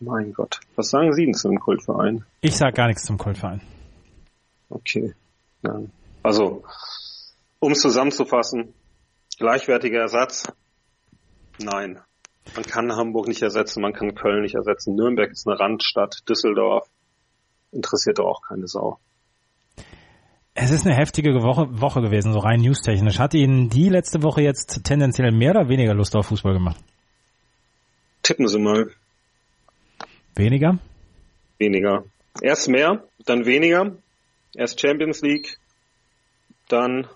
Mein 0.00 0.32
Gott. 0.32 0.60
Was 0.74 0.90
sagen 0.90 1.12
Sie 1.12 1.24
denn 1.24 1.34
zu 1.34 1.48
einem 1.48 1.60
Kultverein? 1.60 2.24
Ich 2.40 2.56
sage 2.56 2.74
gar 2.74 2.86
nichts 2.86 3.04
zum 3.04 3.16
Kultverein. 3.16 3.62
Okay. 4.68 5.14
Ja. 5.62 5.80
Also, 6.22 6.64
um 7.60 7.72
es 7.72 7.80
zusammenzufassen, 7.80 8.74
gleichwertiger 9.38 10.00
Ersatz? 10.00 10.52
Nein. 11.58 12.00
Man 12.54 12.64
kann 12.64 12.94
Hamburg 12.94 13.28
nicht 13.28 13.42
ersetzen, 13.42 13.80
man 13.80 13.92
kann 13.92 14.14
Köln 14.14 14.42
nicht 14.42 14.54
ersetzen. 14.54 14.94
Nürnberg 14.94 15.30
ist 15.30 15.48
eine 15.48 15.58
Randstadt, 15.58 16.22
Düsseldorf 16.28 16.88
interessiert 17.72 18.18
doch 18.18 18.26
auch 18.26 18.42
keine 18.42 18.68
Sau. 18.68 18.98
Es 20.54 20.70
ist 20.70 20.86
eine 20.86 20.94
heftige 20.94 21.42
Woche, 21.42 21.80
Woche 21.80 22.00
gewesen, 22.00 22.32
so 22.32 22.38
rein 22.38 22.60
newstechnisch. 22.60 23.18
Hat 23.18 23.34
Ihnen 23.34 23.68
die 23.68 23.88
letzte 23.88 24.22
Woche 24.22 24.42
jetzt 24.42 24.84
tendenziell 24.84 25.30
mehr 25.32 25.50
oder 25.50 25.68
weniger 25.68 25.92
Lust 25.92 26.16
auf 26.16 26.26
Fußball 26.26 26.54
gemacht? 26.54 26.80
Tippen 28.22 28.48
Sie 28.48 28.58
mal. 28.58 28.90
Weniger? 30.36 30.78
Weniger. 31.58 32.04
Erst 32.42 32.68
mehr, 32.68 33.02
dann 33.24 33.46
weniger. 33.46 33.96
Erst 34.54 34.80
Champions 34.80 35.22
League, 35.22 35.56
dann 36.68 37.06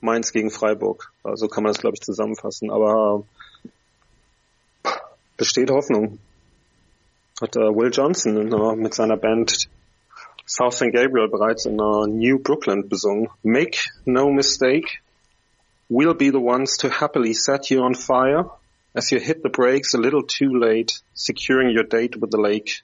Mainz 0.00 0.32
gegen 0.32 0.50
Freiburg. 0.50 1.10
Also 1.22 1.48
kann 1.48 1.64
man 1.64 1.72
das, 1.72 1.80
glaube 1.80 1.96
ich, 1.96 2.02
zusammenfassen. 2.02 2.70
Aber 2.70 3.24
besteht 5.38 5.70
Hoffnung. 5.70 6.18
Hat 7.40 7.56
uh, 7.56 7.74
Will 7.74 7.90
Johnson 7.92 8.34
mit 8.78 8.94
seiner 8.94 9.16
Band 9.16 9.68
South 10.46 10.74
St. 10.74 10.92
Gabriel 10.92 11.28
bereits 11.28 11.64
in 11.64 11.80
uh, 11.80 12.06
New 12.06 12.38
Brooklyn 12.38 12.88
besungen. 12.88 13.28
Make 13.42 13.78
no 14.04 14.30
mistake, 14.30 15.00
we'll 15.88 16.14
be 16.14 16.30
the 16.30 16.40
ones 16.40 16.76
to 16.76 16.90
happily 16.90 17.32
set 17.32 17.70
you 17.70 17.80
on 17.80 17.94
fire 17.94 18.50
as 18.94 19.10
you 19.10 19.18
hit 19.18 19.42
the 19.42 19.48
brakes 19.48 19.94
a 19.94 19.98
little 19.98 20.22
too 20.22 20.58
late, 20.58 21.00
securing 21.14 21.70
your 21.70 21.84
date 21.84 22.16
with 22.16 22.30
the 22.30 22.40
lake. 22.40 22.82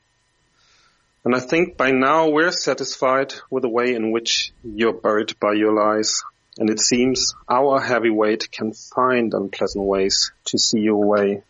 And 1.25 1.35
I 1.35 1.41
think 1.41 1.77
by 1.77 1.91
now 1.91 2.31
we're 2.31 2.51
satisfied 2.51 3.35
with 3.51 3.63
the 3.63 3.69
way 3.69 3.95
in 3.95 4.11
which 4.11 4.53
you're 4.65 4.93
buried 4.93 5.39
by 5.39 5.53
your 5.53 5.73
lies. 5.73 6.23
And 6.59 6.69
it 6.69 6.81
seems 6.81 7.35
our 7.49 7.81
heavyweight 7.81 8.51
can 8.51 8.73
find 8.73 9.33
unpleasant 9.35 9.85
ways 9.85 10.33
to 10.47 10.59
see 10.59 10.81
you 10.81 10.95
away. 10.95 11.43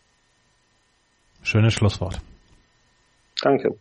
Schönes 1.43 1.73
Schlusswort. 1.73 2.19
Danke. 3.41 3.77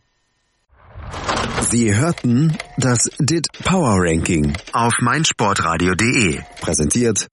Sie 1.71 1.95
hörten 1.95 2.57
das 2.79 3.11
DIT 3.19 3.47
Power 3.65 3.99
Ranking 4.01 4.57
auf 4.73 4.95
meinsportradio.de. 5.01 6.41
Präsentiert 6.61 7.29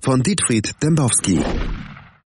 von 0.00 0.22
Dietfried 0.22 0.74
Dembowski. 0.82 1.42